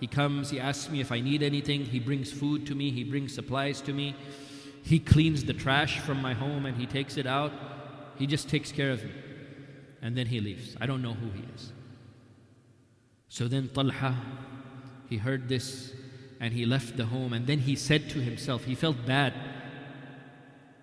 He 0.01 0.07
comes, 0.07 0.51
he 0.51 0.61
asks 0.61 0.91
me 0.91 1.01
if 1.01 1.13
I 1.13 1.21
need 1.21 1.43
anything, 1.43 1.85
he 1.85 1.99
brings 1.99 2.33
food 2.33 2.67
to 2.67 2.75
me, 2.75 2.91
he 2.91 3.05
brings 3.05 3.35
supplies 3.35 3.81
to 3.83 3.93
me, 3.93 4.15
he 4.83 4.99
cleans 4.99 5.45
the 5.45 5.55
trash 5.55 6.01
from 6.01 6.21
my 6.21 6.35
home 6.35 6.67
and 6.67 6.77
he 6.77 6.87
takes 6.87 7.17
it 7.17 7.27
out. 7.27 7.53
He 8.17 8.27
just 8.27 8.49
takes 8.49 8.71
care 8.71 8.91
of 8.91 9.03
me. 9.03 9.13
And 10.03 10.17
then 10.17 10.27
he 10.27 10.41
leaves. 10.41 10.77
I 10.81 10.87
don't 10.87 11.01
know 11.01 11.15
who 11.15 11.31
he 11.31 11.45
is. 11.55 11.73
So 13.29 13.49
then 13.49 13.69
Talha, 13.69 14.15
he 15.09 15.17
heard 15.17 15.49
this 15.49 15.95
and 16.39 16.53
he 16.53 16.67
left 16.67 16.99
the 16.99 17.07
home 17.07 17.33
and 17.33 17.47
then 17.47 17.61
he 17.61 17.75
said 17.75 18.11
to 18.11 18.21
himself, 18.21 18.65
he 18.65 18.75
felt 18.75 19.07
bad 19.07 19.33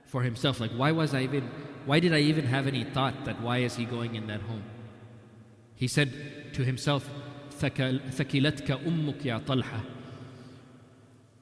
for 0.06 0.24
himself. 0.24 0.60
Like, 0.60 0.72
why 0.72 0.92
was 0.92 1.14
I 1.14 1.22
even, 1.22 1.50
why 1.86 2.00
did 2.00 2.14
I 2.14 2.20
even 2.20 2.46
have 2.46 2.66
any 2.66 2.84
thought 2.84 3.26
that 3.26 3.40
why 3.40 3.60
is 3.60 3.76
he 3.76 3.86
going 3.86 4.16
in 4.16 4.26
that 4.28 4.42
home? 4.42 4.64
He 5.81 5.89
said 5.89 6.55
to 6.55 6.65
himself, 6.65 7.09
ثكلتك 7.61 8.71
أمك 8.71 9.27
يا 9.27 9.39
طلحة 9.39 9.81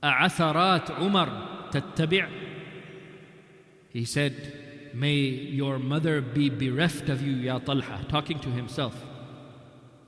أعثرات 0.05 0.91
عمر 0.91 1.29
تتبع 1.73 2.29
He 3.93 4.05
said, 4.05 4.93
May 4.93 5.19
your 5.21 5.79
mother 5.79 6.21
be 6.21 6.51
bereft 6.51 7.09
of 7.09 7.23
you, 7.23 7.33
Ya 7.33 7.59
Talha, 7.59 8.05
talking 8.09 8.41
to 8.41 8.49
himself, 8.49 8.95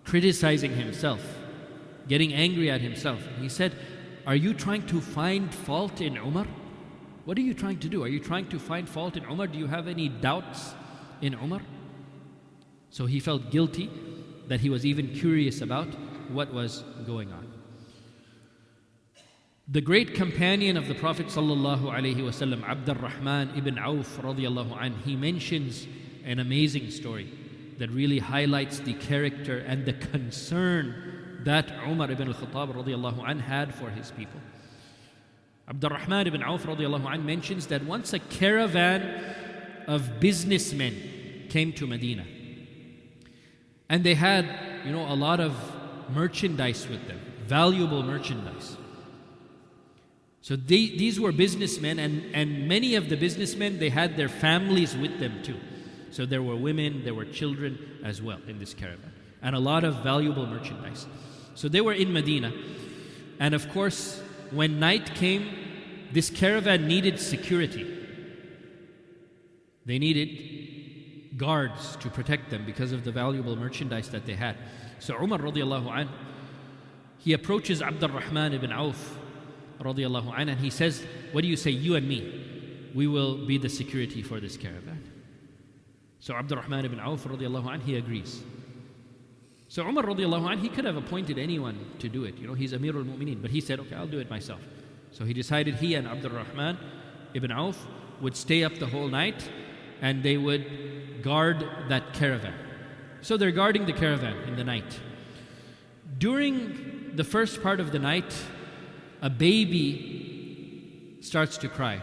criticizing 0.04 0.72
himself, 0.74 1.20
getting 2.08 2.32
angry 2.32 2.68
at 2.68 2.80
himself. 2.80 3.20
He 3.40 3.48
said, 3.48 3.76
Are 4.26 4.34
you 4.34 4.54
trying 4.54 4.86
to 4.86 5.00
find 5.00 5.54
fault 5.54 6.00
in 6.00 6.16
Umar? 6.16 6.46
What 7.24 7.38
are 7.38 7.42
you 7.42 7.54
trying 7.54 7.78
to 7.78 7.88
do? 7.88 8.02
Are 8.02 8.08
you 8.08 8.18
trying 8.18 8.48
to 8.48 8.58
find 8.58 8.88
fault 8.88 9.16
in 9.16 9.24
Umar? 9.24 9.46
Do 9.46 9.58
you 9.58 9.68
have 9.68 9.86
any 9.86 10.08
doubts 10.08 10.74
in 11.20 11.34
Umar? 11.34 11.60
So 12.90 13.06
he 13.06 13.20
felt 13.20 13.50
guilty 13.50 13.90
that 14.51 14.59
he 14.59 14.69
was 14.69 14.85
even 14.85 15.07
curious 15.07 15.61
about 15.61 15.87
what 16.27 16.53
was 16.53 16.83
going 17.07 17.31
on. 17.31 17.47
The 19.69 19.79
great 19.79 20.13
companion 20.13 20.75
of 20.75 20.89
the 20.89 20.93
Prophet 20.93 21.27
sallallahu 21.27 21.83
alaihi 21.83 22.17
wasallam, 22.17 22.61
Abdul 22.67 22.95
Rahman 22.95 23.53
ibn 23.55 23.79
Auf 23.79 24.17
radiallahu 24.17 24.75
anh, 24.77 24.93
he 25.05 25.15
mentions 25.15 25.87
an 26.25 26.39
amazing 26.39 26.91
story 26.91 27.31
that 27.77 27.89
really 27.91 28.19
highlights 28.19 28.79
the 28.79 28.93
character 28.95 29.59
and 29.59 29.85
the 29.85 29.93
concern 29.93 31.39
that 31.45 31.71
Umar 31.87 32.11
ibn 32.11 32.27
al-Khattab 32.27 32.75
radiallahu 32.75 33.25
anh 33.25 33.39
had 33.39 33.73
for 33.73 33.89
his 33.89 34.11
people. 34.11 34.41
Abdul 35.69 35.91
Rahman 35.91 36.27
ibn 36.27 36.43
Auf 36.43 36.65
radiallahu 36.65 37.09
anh 37.09 37.25
mentions 37.25 37.67
that 37.67 37.85
once 37.85 38.11
a 38.11 38.19
caravan 38.19 39.23
of 39.87 40.19
businessmen 40.19 41.47
came 41.47 41.71
to 41.71 41.87
Medina. 41.87 42.25
And 43.91 44.05
they 44.05 44.15
had, 44.15 44.47
you 44.85 44.93
know, 44.93 45.05
a 45.05 45.13
lot 45.13 45.41
of 45.41 45.53
merchandise 46.15 46.87
with 46.87 47.05
them, 47.09 47.19
valuable 47.45 48.03
merchandise. 48.03 48.77
So 50.39 50.55
they, 50.55 50.87
these 50.87 51.19
were 51.19 51.33
businessmen, 51.33 51.99
and, 51.99 52.33
and 52.33 52.69
many 52.69 52.95
of 52.95 53.09
the 53.09 53.17
businessmen, 53.17 53.79
they 53.79 53.89
had 53.89 54.15
their 54.15 54.29
families 54.29 54.95
with 54.95 55.19
them 55.19 55.43
too. 55.43 55.59
So 56.09 56.25
there 56.25 56.41
were 56.41 56.55
women, 56.55 57.03
there 57.03 57.13
were 57.13 57.25
children 57.25 57.99
as 58.01 58.21
well 58.21 58.39
in 58.47 58.59
this 58.59 58.73
caravan, 58.73 59.11
and 59.41 59.57
a 59.57 59.59
lot 59.59 59.83
of 59.83 59.95
valuable 59.97 60.45
merchandise. 60.45 61.05
So 61.55 61.67
they 61.67 61.81
were 61.81 61.93
in 61.93 62.13
Medina. 62.13 62.53
And 63.41 63.53
of 63.53 63.69
course, 63.71 64.23
when 64.51 64.79
night 64.79 65.15
came, 65.15 65.53
this 66.13 66.29
caravan 66.29 66.87
needed 66.87 67.19
security. 67.19 67.85
They 69.85 69.99
needed 69.99 70.60
guards 71.41 71.95
to 71.95 72.07
protect 72.07 72.51
them 72.51 72.63
because 72.65 72.91
of 72.91 73.03
the 73.03 73.11
valuable 73.11 73.55
merchandise 73.55 74.09
that 74.09 74.27
they 74.27 74.35
had. 74.35 74.55
So 74.99 75.15
Umar 75.15 75.39
radiallahu 75.39 75.89
anh, 75.91 76.09
he 77.17 77.33
approaches 77.33 77.81
Abdul 77.81 78.09
Rahman 78.09 78.53
ibn 78.53 78.71
Auf 78.71 79.17
radiallahu 79.79 80.37
anh, 80.37 80.49
and 80.49 80.59
he 80.59 80.69
says, 80.69 81.03
What 81.31 81.41
do 81.41 81.47
you 81.47 81.57
say, 81.57 81.71
you 81.71 81.95
and 81.95 82.07
me? 82.07 82.21
We 82.93 83.07
will 83.07 83.47
be 83.47 83.57
the 83.57 83.69
security 83.69 84.21
for 84.21 84.39
this 84.39 84.55
caravan. 84.55 85.01
So 86.19 86.35
Abdul 86.35 86.59
Rahman 86.59 86.85
ibn 86.85 86.99
Auf 86.99 87.23
radiallahu 87.23 87.73
anh, 87.73 87.81
he 87.81 87.95
agrees. 87.97 88.43
So 89.67 89.83
Umar 89.83 90.03
radiallahu 90.03 90.47
anh, 90.51 90.59
he 90.59 90.69
could 90.69 90.85
have 90.85 90.97
appointed 90.97 91.39
anyone 91.39 91.79
to 91.97 92.07
do 92.07 92.25
it. 92.25 92.37
You 92.37 92.45
know, 92.45 92.53
he's 92.53 92.73
Amir 92.73 92.95
al-Mu'mineen. 92.95 93.41
But 93.41 93.49
he 93.49 93.61
said, 93.61 93.79
okay, 93.79 93.95
I'll 93.95 94.05
do 94.05 94.19
it 94.19 94.29
myself. 94.29 94.61
So 95.11 95.25
he 95.25 95.33
decided 95.33 95.75
he 95.75 95.95
and 95.95 96.07
Abdul 96.07 96.31
Rahman 96.31 96.77
ibn 97.33 97.51
Auf 97.51 97.87
would 98.21 98.35
stay 98.35 98.63
up 98.63 98.75
the 98.77 98.85
whole 98.85 99.07
night 99.07 99.49
and 100.01 100.21
they 100.21 100.37
would 100.37 101.00
guard 101.21 101.65
that 101.89 102.13
caravan. 102.13 102.53
So 103.21 103.37
they're 103.37 103.51
guarding 103.51 103.85
the 103.85 103.93
caravan 103.93 104.35
in 104.47 104.55
the 104.55 104.63
night. 104.63 104.99
During 106.17 107.11
the 107.15 107.23
first 107.23 107.61
part 107.61 107.79
of 107.79 107.91
the 107.91 107.99
night, 107.99 108.33
a 109.21 109.29
baby 109.29 111.17
starts 111.21 111.57
to 111.57 111.69
cry. 111.69 112.01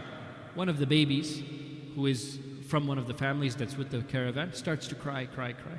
One 0.55 0.69
of 0.69 0.79
the 0.79 0.87
babies, 0.87 1.41
who 1.95 2.05
is 2.05 2.39
from 2.67 2.87
one 2.87 2.97
of 2.97 3.07
the 3.07 3.13
families 3.13 3.55
that's 3.55 3.77
with 3.77 3.89
the 3.89 4.01
caravan, 4.03 4.53
starts 4.53 4.87
to 4.87 4.95
cry, 4.95 5.25
cry, 5.25 5.53
cry. 5.53 5.77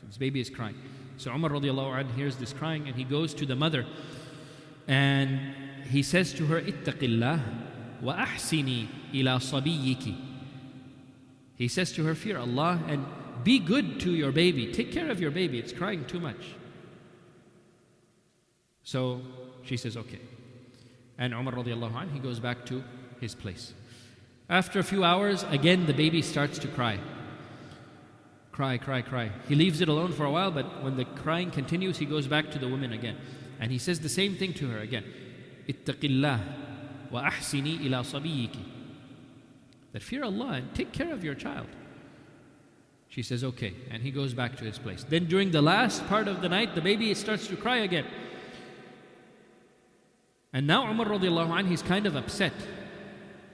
So 0.00 0.06
this 0.06 0.18
baby 0.18 0.40
is 0.40 0.50
crying. 0.50 0.76
So 1.16 1.32
Umar 1.32 1.50
radiallahu 1.50 1.98
anh 1.98 2.08
hears 2.10 2.36
this 2.36 2.52
crying 2.52 2.86
and 2.86 2.94
he 2.94 3.04
goes 3.04 3.34
to 3.34 3.46
the 3.46 3.56
mother 3.56 3.86
and 4.86 5.54
he 5.90 6.02
says 6.02 6.32
to 6.34 6.46
her, 6.46 6.60
Ittaqillah 6.60 7.40
wa 8.02 8.14
ahsini 8.14 8.88
ila 9.14 9.38
sabiyiki. 9.38 10.27
He 11.58 11.66
says 11.66 11.92
to 11.92 12.04
her, 12.04 12.14
Fear 12.14 12.38
Allah 12.38 12.80
and 12.86 13.04
be 13.42 13.58
good 13.58 14.00
to 14.00 14.12
your 14.12 14.32
baby. 14.32 14.72
Take 14.72 14.92
care 14.92 15.10
of 15.10 15.20
your 15.20 15.32
baby. 15.32 15.58
It's 15.58 15.72
crying 15.72 16.04
too 16.06 16.20
much. 16.20 16.54
So 18.84 19.20
she 19.64 19.76
says, 19.76 19.96
Okay. 19.96 20.20
And 21.18 21.34
Umar 21.34 21.54
radiallahu 21.54 21.94
anh, 21.96 22.10
he 22.10 22.20
goes 22.20 22.38
back 22.38 22.64
to 22.66 22.82
his 23.20 23.34
place. 23.34 23.74
After 24.48 24.78
a 24.78 24.84
few 24.84 25.02
hours, 25.02 25.44
again 25.50 25.86
the 25.86 25.92
baby 25.92 26.22
starts 26.22 26.60
to 26.60 26.68
cry. 26.68 27.00
Cry, 28.52 28.78
cry, 28.78 29.02
cry. 29.02 29.30
He 29.48 29.56
leaves 29.56 29.80
it 29.80 29.88
alone 29.88 30.12
for 30.12 30.24
a 30.24 30.30
while, 30.30 30.52
but 30.52 30.82
when 30.82 30.96
the 30.96 31.04
crying 31.04 31.50
continues, 31.50 31.98
he 31.98 32.06
goes 32.06 32.28
back 32.28 32.50
to 32.52 32.58
the 32.58 32.68
woman 32.68 32.92
again. 32.92 33.16
And 33.60 33.72
he 33.72 33.78
says 33.78 34.00
the 34.00 34.08
same 34.08 34.36
thing 34.36 34.54
to 34.54 34.68
her 34.68 34.78
again. 34.78 35.04
Ittaqillah 35.68 36.40
wa 37.10 37.22
ahsini 37.22 37.84
ila 37.86 37.98
sabiyiki 37.98 38.77
That 39.91 40.01
fear 40.01 40.23
Allah 40.23 40.53
and 40.53 40.73
take 40.73 40.91
care 40.91 41.13
of 41.13 41.23
your 41.23 41.35
child. 41.35 41.67
She 43.09 43.21
says, 43.21 43.43
okay. 43.43 43.75
And 43.91 44.01
he 44.01 44.09
goes 44.09 44.33
back 44.33 44.55
to 44.57 44.63
his 44.63 44.79
place. 44.79 45.05
Then 45.07 45.25
during 45.25 45.51
the 45.51 45.61
last 45.61 46.05
part 46.07 46.27
of 46.27 46.41
the 46.41 46.49
night, 46.49 46.73
the 46.73 46.81
baby 46.81 47.13
starts 47.13 47.47
to 47.47 47.55
cry 47.55 47.77
again. 47.77 48.05
And 50.51 50.65
now 50.65 50.89
Umar 50.89 51.05
radiallahu 51.05 51.57
anh, 51.57 51.67
he's 51.67 51.83
kind 51.83 52.07
of 52.07 52.15
upset. 52.15 52.53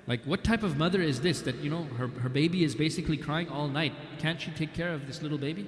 Like, 0.08 0.24
what 0.24 0.44
type 0.44 0.64
of 0.64 0.78
mother 0.78 1.02
is 1.02 1.20
this 1.22 1.42
that, 1.42 1.56
you 1.58 1.70
know, 1.70 1.84
her, 1.98 2.08
her 2.08 2.30
baby 2.30 2.64
is 2.64 2.74
basically 2.74 3.18
crying 3.18 3.50
all 3.50 3.68
night? 3.68 3.94
Can't 4.20 4.40
she 4.40 4.52
take 4.52 4.74
care 4.74 4.94
of 4.94 5.08
this 5.08 5.22
little 5.22 5.38
baby? 5.38 5.68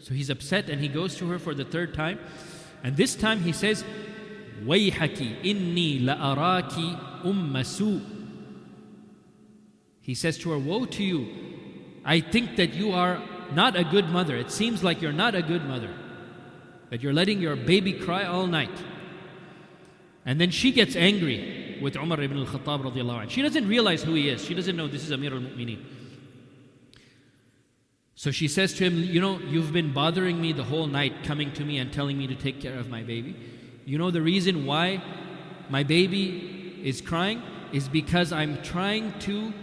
So 0.00 0.14
he's 0.14 0.28
upset 0.28 0.68
and 0.68 0.80
he 0.80 0.88
goes 0.88 1.16
to 1.18 1.28
her 1.28 1.38
for 1.38 1.54
the 1.54 1.64
third 1.64 1.94
time. 1.94 2.18
And 2.82 2.96
this 2.96 3.14
time 3.14 3.40
he 3.40 3.52
says, 3.52 3.84
وَيْحَكِ 4.64 5.42
إِنِّي 5.42 6.02
لَأَرَاكِ 6.02 7.22
أُمَّ 7.22 7.52
سُوء 7.52 8.15
he 10.07 10.15
says 10.15 10.37
to 10.39 10.51
her, 10.51 10.57
Woe 10.57 10.85
to 10.85 11.03
you! 11.03 11.27
I 12.05 12.21
think 12.21 12.55
that 12.55 12.73
you 12.73 12.93
are 12.93 13.21
not 13.53 13.75
a 13.75 13.83
good 13.83 14.09
mother. 14.09 14.37
It 14.37 14.51
seems 14.51 14.81
like 14.81 15.01
you're 15.01 15.11
not 15.11 15.35
a 15.35 15.41
good 15.41 15.65
mother. 15.65 15.93
That 16.89 17.03
you're 17.03 17.13
letting 17.13 17.41
your 17.41 17.57
baby 17.57 17.91
cry 17.91 18.23
all 18.23 18.47
night. 18.47 18.71
And 20.25 20.39
then 20.39 20.49
she 20.49 20.71
gets 20.71 20.95
angry 20.95 21.77
with 21.81 21.97
Umar 21.97 22.21
ibn 22.21 22.37
radiallahu 22.45 23.21
anh. 23.23 23.27
She 23.27 23.41
doesn't 23.41 23.67
realize 23.67 24.01
who 24.01 24.13
he 24.13 24.29
is. 24.29 24.43
She 24.43 24.53
doesn't 24.53 24.77
know 24.77 24.87
this 24.87 25.03
is 25.03 25.11
Amir 25.11 25.33
al-Mu'mineen. 25.33 25.83
So 28.15 28.31
she 28.31 28.47
says 28.47 28.73
to 28.75 28.85
him, 28.85 29.03
You 29.03 29.19
know, 29.19 29.39
you've 29.39 29.73
been 29.73 29.91
bothering 29.91 30.39
me 30.39 30.53
the 30.53 30.63
whole 30.63 30.87
night, 30.87 31.25
coming 31.25 31.51
to 31.53 31.65
me 31.65 31.79
and 31.79 31.91
telling 31.91 32.17
me 32.17 32.27
to 32.27 32.35
take 32.35 32.61
care 32.61 32.79
of 32.79 32.89
my 32.89 33.03
baby. 33.03 33.35
You 33.85 33.97
know, 33.97 34.09
the 34.09 34.21
reason 34.21 34.65
why 34.65 35.03
my 35.69 35.83
baby 35.83 36.79
is 36.81 37.01
crying 37.01 37.43
is 37.73 37.89
because 37.89 38.31
I'm 38.31 38.61
trying 38.61 39.19
to 39.19 39.53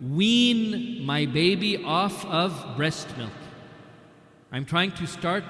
wean 0.00 1.04
my 1.04 1.26
baby 1.26 1.82
off 1.84 2.24
of 2.26 2.76
breast 2.76 3.16
milk. 3.16 3.30
I'm 4.52 4.64
trying 4.64 4.92
to 4.92 5.06
start 5.06 5.44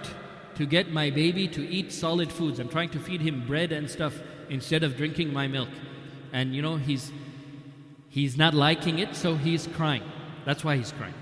to 0.56 0.66
get 0.66 0.92
my 0.92 1.10
baby 1.10 1.48
to 1.48 1.66
eat 1.66 1.92
solid 1.92 2.30
foods. 2.30 2.58
I'm 2.58 2.68
trying 2.68 2.90
to 2.90 2.98
feed 2.98 3.20
him 3.20 3.46
bread 3.46 3.72
and 3.72 3.88
stuff 3.90 4.14
instead 4.48 4.82
of 4.82 4.96
drinking 4.96 5.32
my 5.32 5.46
milk. 5.46 5.68
And 6.32 6.54
you 6.54 6.62
know, 6.62 6.76
he's 6.76 7.12
he's 8.08 8.36
not 8.36 8.54
liking 8.54 8.98
it, 8.98 9.14
so 9.14 9.36
he's 9.36 9.66
crying. 9.68 10.02
That's 10.44 10.64
why 10.64 10.76
he's 10.76 10.92
crying. 10.92 11.14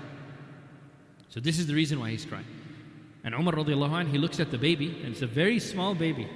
So 1.29 1.39
this 1.39 1.59
is 1.59 1.67
the 1.67 1.75
reason 1.75 1.99
why 1.99 2.09
he's 2.09 2.25
crying. 2.25 2.45
And 3.23 3.35
Umar 3.35 3.53
radiallahu 3.53 3.91
anh, 3.91 4.07
he 4.07 4.17
looks 4.17 4.39
at 4.39 4.49
the 4.49 4.57
baby, 4.57 4.99
and 5.03 5.13
it's 5.13 5.21
a 5.21 5.27
very 5.27 5.59
small 5.59 5.93
baby. 5.93 6.27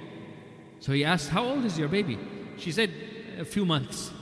So 0.80 0.92
he 0.92 1.04
asks, 1.04 1.28
How 1.28 1.44
old 1.44 1.64
is 1.64 1.78
your 1.78 1.88
baby? 1.88 2.18
She 2.58 2.70
said, 2.70 2.92
A 3.38 3.44
few 3.44 3.64
months. 3.64 4.12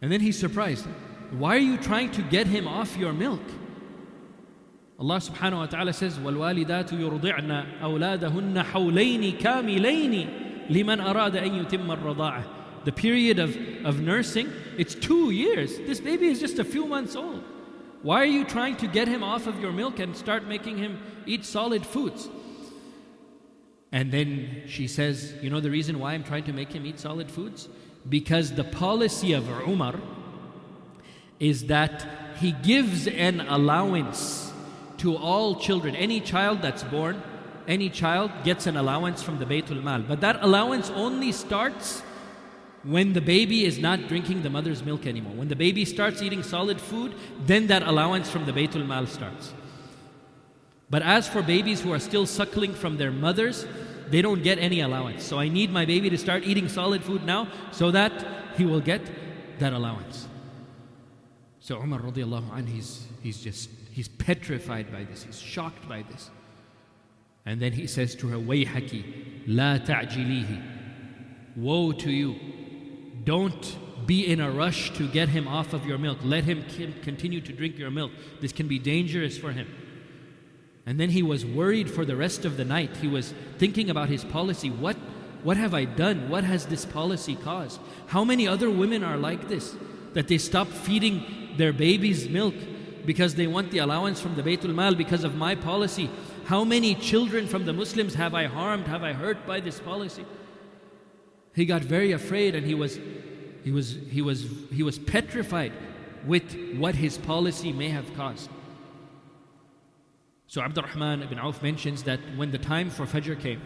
And 0.00 0.10
then 0.10 0.20
he's 0.20 0.38
surprised. 0.38 0.86
Why 1.31 1.55
are 1.55 1.59
you 1.59 1.77
trying 1.77 2.11
to 2.11 2.21
get 2.21 2.47
him 2.47 2.67
off 2.67 2.95
your 2.97 3.13
milk? 3.13 3.41
Allah 4.99 5.17
subhanahu 5.17 5.57
wa 5.57 5.65
ta'ala 5.67 5.93
says, 5.93 6.17
وَالْوَالِدَاتُ 6.17 6.89
يُرْضِعْنَ 6.89 7.81
أَوْلَادَهُنَّ 7.81 8.63
حَوْلَيْنِ 8.63 9.39
كَامِلَيْنِ 9.39 10.69
لِمَنْ 10.69 10.99
أَرَادَ 10.99 11.35
أَن 11.35 11.65
يُتِمَّ 11.65 11.95
الرَّضَاعَةِ 11.95 12.43
The 12.85 12.91
period 12.91 13.37
of, 13.37 13.55
of 13.85 14.01
nursing, 14.01 14.51
it's 14.77 14.95
two 14.95 15.29
years. 15.29 15.77
This 15.77 15.99
baby 15.99 16.27
is 16.27 16.39
just 16.39 16.57
a 16.57 16.63
few 16.63 16.87
months 16.87 17.15
old. 17.15 17.43
Why 18.01 18.21
are 18.21 18.25
you 18.25 18.43
trying 18.43 18.77
to 18.77 18.87
get 18.87 19.07
him 19.07 19.23
off 19.23 19.45
of 19.45 19.59
your 19.59 19.71
milk 19.71 19.99
and 19.99 20.15
start 20.15 20.47
making 20.47 20.77
him 20.77 20.99
eat 21.25 21.45
solid 21.45 21.85
foods? 21.85 22.29
And 23.91 24.11
then 24.11 24.63
she 24.67 24.87
says, 24.87 25.33
You 25.41 25.49
know 25.49 25.59
the 25.59 25.71
reason 25.71 25.99
why 25.99 26.13
I'm 26.13 26.23
trying 26.23 26.43
to 26.45 26.53
make 26.53 26.71
him 26.71 26.85
eat 26.85 26.99
solid 26.99 27.29
foods? 27.29 27.69
Because 28.07 28.53
the 28.53 28.63
policy 28.63 29.33
of 29.33 29.47
Umar 29.67 29.95
is 31.42 31.66
that 31.66 32.06
he 32.38 32.52
gives 32.52 33.08
an 33.08 33.40
allowance 33.40 34.52
to 34.98 35.16
all 35.16 35.56
children. 35.56 35.96
Any 35.96 36.20
child 36.20 36.62
that's 36.62 36.84
born, 36.84 37.20
any 37.66 37.90
child 37.90 38.30
gets 38.44 38.68
an 38.68 38.76
allowance 38.76 39.24
from 39.24 39.40
the 39.40 39.44
Baytul 39.44 39.82
Mal. 39.82 40.02
But 40.02 40.20
that 40.20 40.38
allowance 40.40 40.88
only 40.90 41.32
starts 41.32 42.02
when 42.84 43.12
the 43.12 43.20
baby 43.20 43.64
is 43.64 43.78
not 43.78 44.06
drinking 44.06 44.42
the 44.42 44.50
mother's 44.50 44.84
milk 44.84 45.04
anymore. 45.04 45.34
When 45.34 45.48
the 45.48 45.56
baby 45.56 45.84
starts 45.84 46.22
eating 46.22 46.44
solid 46.44 46.80
food, 46.80 47.12
then 47.44 47.66
that 47.66 47.82
allowance 47.82 48.30
from 48.30 48.46
the 48.46 48.52
Baytul 48.52 48.86
Mal 48.86 49.06
starts. 49.08 49.52
But 50.90 51.02
as 51.02 51.28
for 51.28 51.42
babies 51.42 51.80
who 51.80 51.92
are 51.92 51.98
still 51.98 52.26
suckling 52.26 52.72
from 52.72 52.98
their 52.98 53.10
mothers, 53.10 53.66
they 54.10 54.22
don't 54.22 54.44
get 54.44 54.58
any 54.58 54.80
allowance. 54.80 55.24
So 55.24 55.40
I 55.40 55.48
need 55.48 55.72
my 55.72 55.86
baby 55.86 56.08
to 56.10 56.18
start 56.18 56.44
eating 56.44 56.68
solid 56.68 57.02
food 57.02 57.24
now 57.24 57.48
so 57.72 57.90
that 57.90 58.12
he 58.56 58.64
will 58.64 58.80
get 58.80 59.00
that 59.58 59.72
allowance. 59.72 60.28
So 61.62 61.76
Umar 61.76 62.00
radiallahu 62.00 62.52
anh, 62.56 62.66
he's, 62.66 63.06
he's 63.22 63.40
just, 63.40 63.70
he's 63.92 64.08
petrified 64.08 64.90
by 64.90 65.04
this. 65.04 65.22
He's 65.22 65.40
shocked 65.40 65.88
by 65.88 66.02
this. 66.10 66.28
And 67.46 67.62
then 67.62 67.72
he 67.72 67.86
says 67.86 68.16
to 68.16 68.26
her, 68.28 68.36
Wayhaki, 68.36 69.44
la 69.46 69.78
ta'jilihi. 69.78 70.60
Woe 71.54 71.92
to 71.92 72.10
you. 72.10 72.34
Don't 73.22 73.76
be 74.08 74.26
in 74.26 74.40
a 74.40 74.50
rush 74.50 74.90
to 74.94 75.06
get 75.06 75.28
him 75.28 75.46
off 75.46 75.72
of 75.72 75.86
your 75.86 75.98
milk. 75.98 76.18
Let 76.24 76.42
him 76.42 76.64
continue 77.02 77.40
to 77.40 77.52
drink 77.52 77.78
your 77.78 77.92
milk. 77.92 78.10
This 78.40 78.50
can 78.50 78.66
be 78.66 78.80
dangerous 78.80 79.38
for 79.38 79.52
him. 79.52 79.68
And 80.84 80.98
then 80.98 81.10
he 81.10 81.22
was 81.22 81.46
worried 81.46 81.88
for 81.88 82.04
the 82.04 82.16
rest 82.16 82.44
of 82.44 82.56
the 82.56 82.64
night. 82.64 82.96
He 82.96 83.06
was 83.06 83.34
thinking 83.58 83.88
about 83.88 84.08
his 84.08 84.24
policy. 84.24 84.68
What, 84.68 84.96
what 85.44 85.56
have 85.56 85.74
I 85.74 85.84
done? 85.84 86.28
What 86.28 86.42
has 86.42 86.66
this 86.66 86.84
policy 86.84 87.36
caused? 87.36 87.80
How 88.08 88.24
many 88.24 88.48
other 88.48 88.68
women 88.68 89.04
are 89.04 89.16
like 89.16 89.46
this? 89.46 89.76
That 90.14 90.26
they 90.26 90.38
stop 90.38 90.66
feeding 90.66 91.41
their 91.56 91.72
baby's 91.72 92.28
milk 92.28 92.54
because 93.04 93.34
they 93.34 93.46
want 93.46 93.70
the 93.70 93.78
allowance 93.78 94.20
from 94.20 94.34
the 94.36 94.42
Baytul 94.42 94.74
Mal 94.74 94.94
because 94.94 95.24
of 95.24 95.34
my 95.34 95.54
policy. 95.54 96.08
How 96.44 96.64
many 96.64 96.94
children 96.94 97.46
from 97.46 97.64
the 97.64 97.72
Muslims 97.72 98.14
have 98.14 98.34
I 98.34 98.44
harmed, 98.46 98.86
have 98.86 99.02
I 99.02 99.12
hurt 99.12 99.46
by 99.46 99.60
this 99.60 99.80
policy? 99.80 100.24
He 101.54 101.64
got 101.64 101.82
very 101.82 102.12
afraid 102.12 102.54
and 102.54 102.66
he 102.66 102.74
was, 102.74 102.98
he 103.64 103.70
was, 103.70 103.96
he 104.10 104.22
was, 104.22 104.46
he 104.72 104.82
was 104.82 104.98
petrified 104.98 105.72
with 106.26 106.76
what 106.76 106.94
his 106.94 107.18
policy 107.18 107.72
may 107.72 107.88
have 107.88 108.14
caused. 108.14 108.48
So 110.46 110.60
Abdurrahman 110.60 111.22
ibn 111.22 111.38
Auf 111.38 111.62
mentions 111.62 112.02
that 112.04 112.20
when 112.36 112.50
the 112.50 112.58
time 112.58 112.90
for 112.90 113.06
Fajr 113.06 113.40
came, 113.40 113.60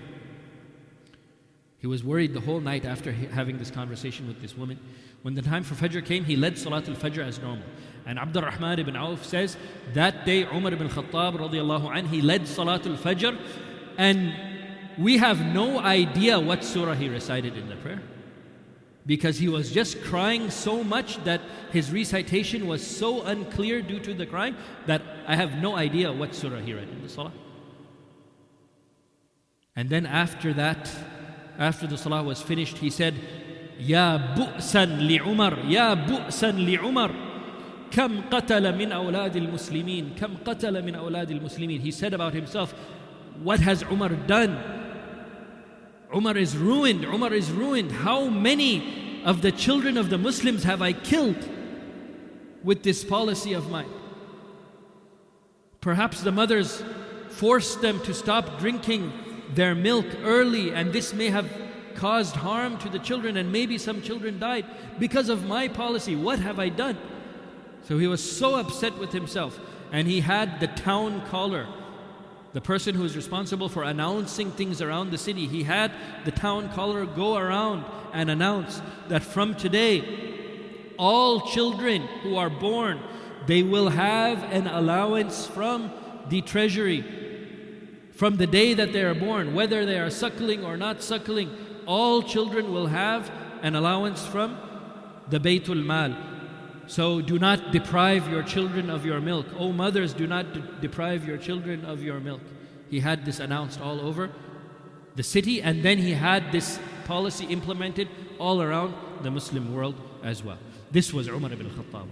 he 1.78 1.86
was 1.86 2.02
worried 2.02 2.32
the 2.32 2.40
whole 2.40 2.60
night 2.60 2.84
after 2.84 3.12
having 3.12 3.58
this 3.58 3.70
conversation 3.70 4.26
with 4.26 4.40
this 4.40 4.56
woman. 4.56 4.78
When 5.22 5.34
the 5.34 5.42
time 5.42 5.62
for 5.62 5.74
Fajr 5.74 6.04
came, 6.04 6.24
he 6.24 6.36
led 6.36 6.54
Salatul 6.54 6.96
Fajr 6.96 7.24
as 7.24 7.38
normal. 7.38 7.66
And 8.06 8.18
Abdurrahman 8.18 8.78
ibn 8.78 8.96
Auf 8.96 9.24
says, 9.24 9.56
that 9.92 10.24
day 10.24 10.44
Umar 10.44 10.72
ibn 10.72 10.88
Khattab 10.88 11.38
radiallahu 11.38 11.94
anh, 11.94 12.06
he 12.06 12.22
led 12.22 12.42
Salatul 12.42 12.96
Fajr 12.96 13.38
and 13.98 14.34
we 14.98 15.18
have 15.18 15.44
no 15.44 15.78
idea 15.78 16.40
what 16.40 16.64
surah 16.64 16.94
he 16.94 17.08
recited 17.08 17.56
in 17.56 17.68
the 17.68 17.76
prayer. 17.76 18.02
Because 19.04 19.38
he 19.38 19.48
was 19.48 19.70
just 19.70 20.02
crying 20.02 20.50
so 20.50 20.82
much 20.82 21.22
that 21.24 21.40
his 21.70 21.92
recitation 21.92 22.66
was 22.66 22.84
so 22.84 23.22
unclear 23.22 23.80
due 23.82 24.00
to 24.00 24.14
the 24.14 24.26
crying 24.26 24.56
that 24.86 25.02
I 25.26 25.36
have 25.36 25.58
no 25.58 25.76
idea 25.76 26.12
what 26.12 26.34
surah 26.34 26.58
he 26.60 26.72
read 26.74 26.88
in 26.88 27.02
the 27.02 27.08
salah. 27.08 27.32
And 29.76 29.90
then 29.90 30.06
after 30.06 30.52
that, 30.54 30.90
after 31.57 31.87
the 31.87 31.97
salah 31.97 32.23
was 32.23 32.41
finished, 32.41 32.77
he 32.77 32.89
said, 32.89 33.13
يا 33.81 34.35
بؤسا 34.35 34.85
لعمر 34.85 35.57
يا 35.69 35.93
بؤسا 35.93 36.51
لعمر 36.51 37.11
كم 37.91 38.21
قتل 38.31 38.77
من 38.77 38.91
أولاد 38.91 39.35
المسلمين 39.35 40.09
كم 40.19 40.33
قتل 40.45 40.85
من 40.85 40.95
أولاد 40.95 41.31
المسلمين 41.31 41.81
He 41.81 41.91
said 41.91 42.13
about 42.13 42.33
himself 42.33 42.73
What 43.43 43.59
has 43.59 43.83
Umar 43.83 44.09
done? 44.09 44.57
Umar 46.15 46.37
is 46.37 46.55
ruined 46.55 47.05
Umar 47.05 47.33
is 47.33 47.51
ruined 47.51 47.91
How 47.91 48.25
many 48.25 49.21
of 49.25 49.41
the 49.41 49.51
children 49.51 49.97
of 49.97 50.09
the 50.09 50.17
Muslims 50.17 50.63
have 50.63 50.81
I 50.81 50.93
killed 50.93 51.49
with 52.63 52.83
this 52.83 53.03
policy 53.03 53.53
of 53.53 53.71
mine? 53.71 53.89
Perhaps 55.79 56.21
the 56.21 56.31
mothers 56.31 56.83
forced 57.29 57.81
them 57.81 57.99
to 58.01 58.13
stop 58.13 58.59
drinking 58.59 59.11
their 59.54 59.74
milk 59.74 60.06
early 60.22 60.72
and 60.72 60.92
this 60.92 61.12
may 61.12 61.30
have 61.30 61.50
caused 61.96 62.36
harm 62.36 62.78
to 62.78 62.88
the 62.88 62.98
children, 62.98 63.36
and 63.36 63.50
maybe 63.50 63.78
some 63.78 64.02
children 64.02 64.38
died 64.38 64.66
because 64.98 65.28
of 65.28 65.46
my 65.46 65.66
policy. 65.66 66.14
What 66.14 66.38
have 66.38 66.58
I 66.58 66.68
done? 66.68 66.98
So 67.88 67.98
he 67.98 68.06
was 68.06 68.22
so 68.22 68.56
upset 68.56 68.98
with 68.98 69.12
himself, 69.12 69.58
and 69.92 70.06
he 70.06 70.20
had 70.20 70.60
the 70.60 70.66
town 70.66 71.22
caller, 71.26 71.66
the 72.52 72.60
person 72.60 72.94
who 72.94 73.04
is 73.04 73.16
responsible 73.16 73.68
for 73.68 73.82
announcing 73.82 74.50
things 74.50 74.82
around 74.82 75.10
the 75.10 75.18
city. 75.18 75.46
He 75.46 75.62
had 75.62 75.92
the 76.24 76.32
town 76.32 76.68
caller 76.70 77.06
go 77.06 77.36
around 77.36 77.84
and 78.12 78.30
announce 78.30 78.80
that 79.08 79.22
from 79.22 79.54
today, 79.54 80.92
all 80.98 81.40
children 81.40 82.02
who 82.22 82.36
are 82.36 82.50
born, 82.50 83.00
they 83.46 83.62
will 83.62 83.88
have 83.88 84.42
an 84.52 84.66
allowance 84.66 85.46
from 85.46 85.92
the 86.28 86.40
treasury 86.42 87.25
from 88.16 88.36
the 88.36 88.46
day 88.46 88.74
that 88.74 88.92
they 88.92 89.02
are 89.02 89.14
born, 89.14 89.54
whether 89.54 89.84
they 89.84 89.98
are 89.98 90.10
suckling 90.10 90.64
or 90.64 90.76
not 90.76 91.02
suckling, 91.02 91.50
all 91.86 92.22
children 92.22 92.72
will 92.72 92.86
have 92.86 93.30
an 93.62 93.74
allowance 93.74 94.26
from 94.26 94.58
the 95.28 95.38
Baytul 95.38 95.84
Mal. 95.84 96.16
So 96.86 97.20
do 97.20 97.38
not 97.38 97.72
deprive 97.72 98.28
your 98.30 98.42
children 98.42 98.90
of 98.90 99.04
your 99.04 99.20
milk. 99.20 99.46
O 99.58 99.72
mothers, 99.72 100.14
do 100.14 100.26
not 100.26 100.52
de- 100.54 100.60
deprive 100.80 101.26
your 101.26 101.36
children 101.36 101.84
of 101.84 102.02
your 102.02 102.20
milk. 102.20 102.40
He 102.90 103.00
had 103.00 103.24
this 103.24 103.40
announced 103.40 103.80
all 103.80 104.00
over 104.00 104.30
the 105.16 105.22
city, 105.22 105.60
and 105.60 105.82
then 105.82 105.98
he 105.98 106.12
had 106.12 106.52
this 106.52 106.78
policy 107.04 107.46
implemented 107.46 108.08
all 108.38 108.62
around 108.62 108.94
the 109.22 109.30
Muslim 109.30 109.74
world 109.74 109.94
as 110.22 110.42
well. 110.42 110.58
This 110.90 111.12
was 111.12 111.28
Umar 111.28 111.52
ibn 111.52 111.68
Khattab. 111.68 112.06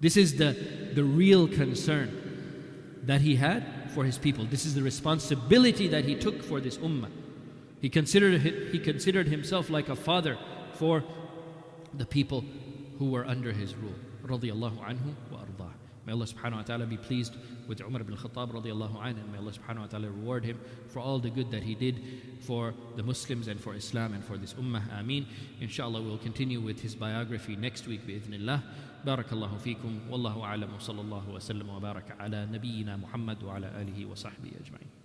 This 0.00 0.16
is 0.16 0.36
the, 0.36 0.52
the 0.94 1.02
real 1.02 1.48
concern 1.48 3.00
that 3.04 3.22
he 3.22 3.36
had 3.36 3.64
for 3.94 4.04
his 4.04 4.18
people. 4.18 4.44
This 4.44 4.66
is 4.66 4.74
the 4.74 4.82
responsibility 4.82 5.88
that 5.88 6.04
he 6.04 6.14
took 6.16 6.42
for 6.42 6.60
this 6.60 6.76
ummah. 6.78 7.10
He 7.80 7.88
considered, 7.88 8.40
he 8.40 8.78
considered 8.78 9.28
himself 9.28 9.70
like 9.70 9.88
a 9.88 9.96
father 9.96 10.38
for 10.74 11.04
the 11.92 12.06
people 12.06 12.44
who 12.98 13.10
were 13.10 13.24
under 13.24 13.52
his 13.52 13.74
rule. 13.74 13.94
May 16.06 16.12
Allah 16.12 16.26
subhanahu 16.26 16.56
wa 16.56 16.62
ta'ala 16.62 16.86
be 16.86 16.98
pleased 16.98 17.34
with 17.66 17.80
Umar 17.80 18.02
ibn 18.02 18.14
Khattab 18.14 18.52
radiallahu 18.52 18.96
anhu 19.00 19.20
and 19.20 19.32
may 19.32 19.38
Allah 19.38 19.52
subhanahu 19.52 19.80
wa 19.80 19.86
ta'ala 19.86 20.10
reward 20.10 20.44
him 20.44 20.60
for 20.88 21.00
all 21.00 21.18
the 21.18 21.30
good 21.30 21.50
that 21.50 21.62
he 21.62 21.74
did 21.74 22.02
for 22.40 22.74
the 22.96 23.02
Muslims 23.02 23.48
and 23.48 23.58
for 23.58 23.74
Islam 23.74 24.12
and 24.12 24.22
for 24.22 24.36
this 24.36 24.52
ummah. 24.54 24.82
Ameen. 24.98 25.26
Inshallah 25.60 26.02
we'll 26.02 26.18
continue 26.18 26.60
with 26.60 26.80
his 26.80 26.94
biography 26.94 27.56
next 27.56 27.86
week 27.86 28.06
bi'idhnillah. 28.06 28.62
بارك 29.04 29.32
الله 29.32 29.56
فيكم 29.56 30.00
والله 30.10 30.44
أعلم 30.44 30.74
وصلى 30.74 31.00
الله 31.00 31.30
وسلم 31.30 31.68
وبارك 31.68 32.16
على 32.20 32.46
نبينا 32.46 32.96
محمد 32.96 33.42
وعلى 33.42 33.66
آله 33.82 34.06
وصحبه 34.06 34.52
أجمعين. 34.60 35.03